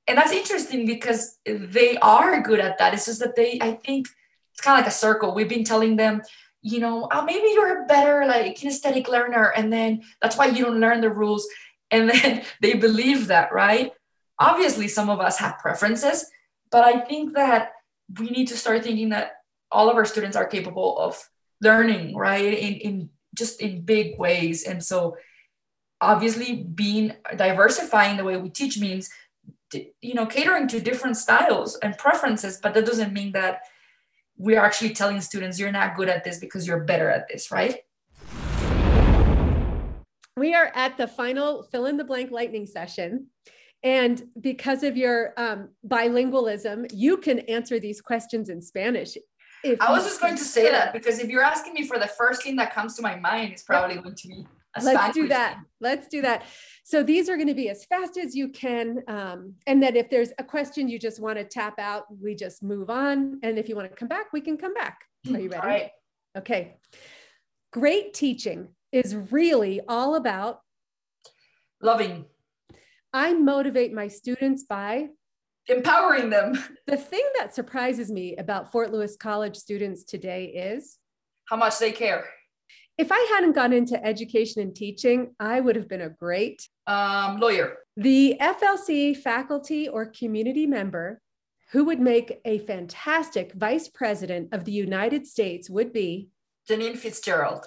and 0.07 0.17
that's 0.17 0.31
interesting 0.31 0.85
because 0.85 1.37
they 1.45 1.97
are 1.97 2.41
good 2.41 2.59
at 2.59 2.77
that 2.77 2.93
it's 2.93 3.05
just 3.05 3.19
that 3.19 3.35
they 3.35 3.57
i 3.61 3.71
think 3.71 4.07
it's 4.55 4.61
kind 4.61 4.79
of 4.79 4.85
like 4.85 4.89
a 4.89 4.95
circle. 4.95 5.35
We've 5.35 5.49
been 5.49 5.65
telling 5.65 5.97
them, 5.97 6.21
you 6.61 6.79
know, 6.79 7.09
oh, 7.11 7.25
maybe 7.25 7.49
you're 7.53 7.83
a 7.83 7.85
better 7.87 8.25
like 8.25 8.55
kinesthetic 8.55 9.09
learner, 9.09 9.51
and 9.51 9.71
then 9.71 10.03
that's 10.21 10.37
why 10.37 10.45
you 10.45 10.63
don't 10.63 10.79
learn 10.79 11.01
the 11.01 11.09
rules. 11.09 11.45
And 11.91 12.09
then 12.13 12.43
they 12.61 12.75
believe 12.75 13.27
that, 13.27 13.51
right? 13.51 13.91
Obviously, 14.39 14.87
some 14.87 15.09
of 15.09 15.19
us 15.19 15.37
have 15.39 15.59
preferences, 15.59 16.25
but 16.71 16.85
I 16.85 17.01
think 17.01 17.33
that 17.33 17.73
we 18.17 18.29
need 18.29 18.47
to 18.47 18.57
start 18.57 18.83
thinking 18.83 19.09
that 19.09 19.33
all 19.71 19.89
of 19.89 19.97
our 19.97 20.05
students 20.05 20.37
are 20.37 20.47
capable 20.47 20.97
of 20.97 21.21
learning, 21.59 22.15
right? 22.15 22.53
In 22.53 22.75
in 22.75 23.09
just 23.33 23.61
in 23.61 23.81
big 23.81 24.17
ways. 24.17 24.63
And 24.63 24.81
so 24.81 25.17
obviously 25.99 26.63
being 26.63 27.13
diversifying 27.35 28.15
the 28.15 28.23
way 28.23 28.37
we 28.37 28.49
teach 28.49 28.79
means 28.79 29.09
you 30.01 30.13
know 30.13 30.25
catering 30.25 30.67
to 30.67 30.79
different 30.79 31.17
styles 31.17 31.77
and 31.77 31.97
preferences 31.97 32.59
but 32.61 32.73
that 32.73 32.85
doesn't 32.85 33.13
mean 33.13 33.31
that 33.31 33.61
we 34.37 34.55
are 34.55 34.65
actually 34.65 34.93
telling 34.93 35.21
students 35.21 35.59
you're 35.59 35.71
not 35.71 35.95
good 35.95 36.09
at 36.09 36.23
this 36.23 36.39
because 36.39 36.67
you're 36.67 36.81
better 36.81 37.09
at 37.09 37.27
this, 37.27 37.51
right? 37.51 37.79
We 40.37 40.53
are 40.53 40.71
at 40.75 40.97
the 40.97 41.07
final 41.07 41.63
fill 41.63 41.85
in 41.85 41.97
the 41.97 42.03
blank 42.03 42.31
lightning 42.31 42.65
session. 42.65 43.27
And 43.83 44.23
because 44.41 44.83
of 44.83 44.97
your 44.97 45.33
um, 45.37 45.69
bilingualism, 45.87 46.87
you 46.91 47.17
can 47.17 47.39
answer 47.39 47.79
these 47.79 48.01
questions 48.01 48.49
in 48.49 48.61
Spanish. 48.61 49.17
I 49.79 49.91
was 49.91 50.03
just 50.03 50.19
going 50.19 50.35
to 50.35 50.43
say 50.43 50.69
that 50.69 50.93
because 50.93 51.19
if 51.19 51.29
you're 51.29 51.43
asking 51.43 51.73
me 51.73 51.87
for 51.87 51.97
the 51.97 52.07
first 52.07 52.43
thing 52.43 52.55
that 52.57 52.73
comes 52.73 52.95
to 52.95 53.01
my 53.01 53.15
mind, 53.15 53.53
is 53.53 53.63
probably 53.63 53.95
going 53.95 54.15
to 54.15 54.27
be 54.27 54.45
Let's 54.81 55.13
do 55.13 55.27
that. 55.29 55.59
Let's 55.79 56.07
do 56.07 56.21
that. 56.21 56.43
So 56.83 57.01
these 57.03 57.29
are 57.29 57.35
going 57.35 57.47
to 57.47 57.53
be 57.53 57.69
as 57.69 57.85
fast 57.85 58.17
as 58.17 58.35
you 58.35 58.49
can. 58.49 59.01
Um, 59.07 59.55
and 59.67 59.81
that 59.83 59.95
if 59.95 60.09
there's 60.09 60.31
a 60.37 60.43
question 60.43 60.89
you 60.89 60.99
just 60.99 61.19
want 61.19 61.37
to 61.37 61.45
tap 61.45 61.79
out, 61.79 62.03
we 62.21 62.35
just 62.35 62.61
move 62.61 62.89
on. 62.89 63.39
And 63.43 63.57
if 63.57 63.69
you 63.69 63.75
want 63.75 63.89
to 63.89 63.95
come 63.95 64.07
back, 64.07 64.33
we 64.33 64.41
can 64.41 64.57
come 64.57 64.73
back. 64.73 64.99
Are 65.33 65.39
you 65.39 65.49
ready? 65.49 65.55
All 65.55 65.67
right. 65.67 65.89
Okay. 66.37 66.75
Great 67.71 68.13
teaching 68.13 68.69
is 68.91 69.15
really 69.15 69.81
all 69.87 70.15
about 70.15 70.59
loving. 71.81 72.25
I 73.13 73.33
motivate 73.33 73.93
my 73.93 74.07
students 74.07 74.63
by 74.63 75.07
empowering 75.67 76.29
them. 76.29 76.53
The 76.87 76.97
thing 76.97 77.23
that 77.39 77.55
surprises 77.55 78.11
me 78.11 78.35
about 78.35 78.71
Fort 78.71 78.91
Lewis 78.91 79.17
College 79.17 79.55
students 79.55 80.03
today 80.03 80.45
is 80.45 80.97
how 81.45 81.55
much 81.55 81.79
they 81.79 81.91
care 81.91 82.25
if 82.97 83.11
I 83.11 83.19
hadn't 83.33 83.53
gone 83.53 83.73
into 83.73 84.03
education 84.03 84.61
and 84.61 84.73
teaching, 84.73 85.35
I 85.39 85.59
would 85.59 85.75
have 85.75 85.89
been 85.89 86.01
a 86.01 86.09
great 86.09 86.67
um, 86.87 87.39
lawyer. 87.39 87.77
The 87.97 88.37
FLC 88.39 89.15
faculty 89.17 89.87
or 89.87 90.05
community 90.05 90.65
member 90.65 91.21
who 91.71 91.83
would 91.85 91.99
make 91.99 92.39
a 92.45 92.59
fantastic 92.59 93.53
vice 93.53 93.89
president 93.89 94.53
of 94.53 94.63
the 94.65 94.71
United 94.71 95.27
States 95.27 95.69
would 95.69 95.91
be 95.91 96.29
Janine 96.69 96.97
Fitzgerald. 96.97 97.65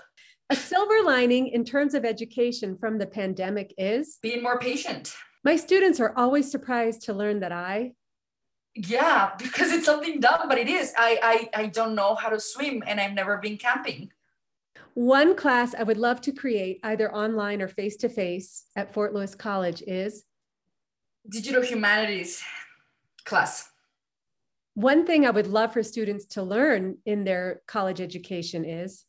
A 0.50 0.56
silver 0.56 1.02
lining 1.04 1.48
in 1.48 1.64
terms 1.64 1.92
of 1.92 2.06
education 2.06 2.78
from 2.78 2.96
the 2.96 3.06
pandemic 3.06 3.74
is 3.76 4.18
being 4.22 4.42
more 4.42 4.58
patient. 4.58 5.14
My 5.44 5.56
students 5.56 6.00
are 6.00 6.14
always 6.16 6.50
surprised 6.50 7.02
to 7.02 7.12
learn 7.12 7.40
that 7.40 7.52
I 7.52 7.92
yeah, 8.74 9.32
because 9.38 9.72
it's 9.72 9.86
something 9.86 10.20
dumb, 10.20 10.42
but 10.48 10.56
it 10.56 10.68
is. 10.68 10.92
I, 10.96 11.48
I 11.54 11.62
I 11.62 11.66
don't 11.66 11.96
know 11.96 12.14
how 12.14 12.28
to 12.28 12.38
swim 12.38 12.84
and 12.86 13.00
I've 13.00 13.12
never 13.12 13.38
been 13.38 13.56
camping. 13.56 14.12
One 14.98 15.36
class 15.36 15.76
I 15.76 15.84
would 15.84 15.96
love 15.96 16.20
to 16.22 16.32
create, 16.32 16.80
either 16.82 17.14
online 17.14 17.62
or 17.62 17.68
face 17.68 17.96
to 17.98 18.08
face 18.08 18.64
at 18.74 18.92
Fort 18.92 19.14
Lewis 19.14 19.32
College, 19.32 19.80
is 19.86 20.24
Digital 21.28 21.62
Humanities 21.62 22.42
class. 23.24 23.70
One 24.74 25.06
thing 25.06 25.24
I 25.24 25.30
would 25.30 25.46
love 25.46 25.72
for 25.72 25.84
students 25.84 26.24
to 26.34 26.42
learn 26.42 26.98
in 27.06 27.22
their 27.22 27.62
college 27.68 28.00
education 28.00 28.64
is 28.64 29.04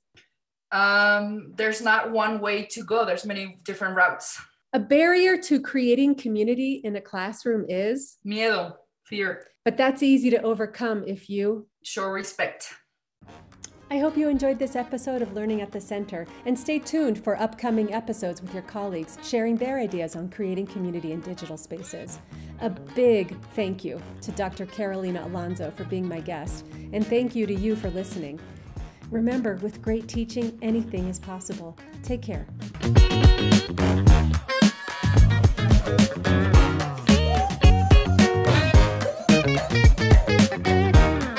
um, 0.72 1.54
there's 1.56 1.82
not 1.82 2.12
one 2.12 2.40
way 2.40 2.66
to 2.66 2.84
go, 2.84 3.04
there's 3.04 3.26
many 3.26 3.58
different 3.64 3.96
routes. 3.96 4.40
A 4.74 4.80
barrier 4.80 5.38
to 5.38 5.60
creating 5.60 6.14
community 6.14 6.82
in 6.84 6.98
a 6.98 7.02
classroom 7.02 7.66
is 7.68 8.20
miedo, 8.24 8.76
fear. 9.06 9.48
But 9.66 9.76
that's 9.76 10.04
easy 10.04 10.30
to 10.30 10.42
overcome 10.44 11.04
if 11.08 11.32
you 11.32 11.68
show 11.82 12.06
respect. 12.10 12.76
I 13.92 13.98
hope 13.98 14.16
you 14.16 14.30
enjoyed 14.30 14.60
this 14.60 14.76
episode 14.76 15.24
of 15.24 15.34
Learning 15.34 15.62
at 15.62 15.72
the 15.72 15.82
Center 15.82 16.28
and 16.46 16.58
stay 16.58 16.78
tuned 16.78 17.24
for 17.24 17.42
upcoming 17.42 17.92
episodes 17.92 18.40
with 18.40 18.54
your 18.54 18.62
colleagues 18.62 19.18
sharing 19.24 19.56
their 19.56 19.80
ideas 19.80 20.16
on 20.16 20.30
creating 20.30 20.68
community 20.68 21.12
in 21.12 21.22
digital 21.22 21.58
spaces. 21.58 22.20
A 22.62 22.70
big 22.70 23.36
thank 23.56 23.84
you 23.84 24.00
to 24.22 24.32
Dr. 24.34 24.68
Carolina 24.68 25.26
Alonso 25.26 25.72
for 25.72 25.86
being 25.86 26.08
my 26.08 26.20
guest, 26.20 26.66
and 26.94 27.06
thank 27.08 27.34
you 27.34 27.48
to 27.48 27.54
you 27.56 27.76
for 27.76 27.90
listening. 27.90 28.40
Remember, 29.10 29.56
with 29.56 29.82
great 29.82 30.08
teaching, 30.08 30.56
anything 30.62 31.08
is 31.08 31.18
possible. 31.18 31.76
Take 32.04 32.22
care. 32.22 32.46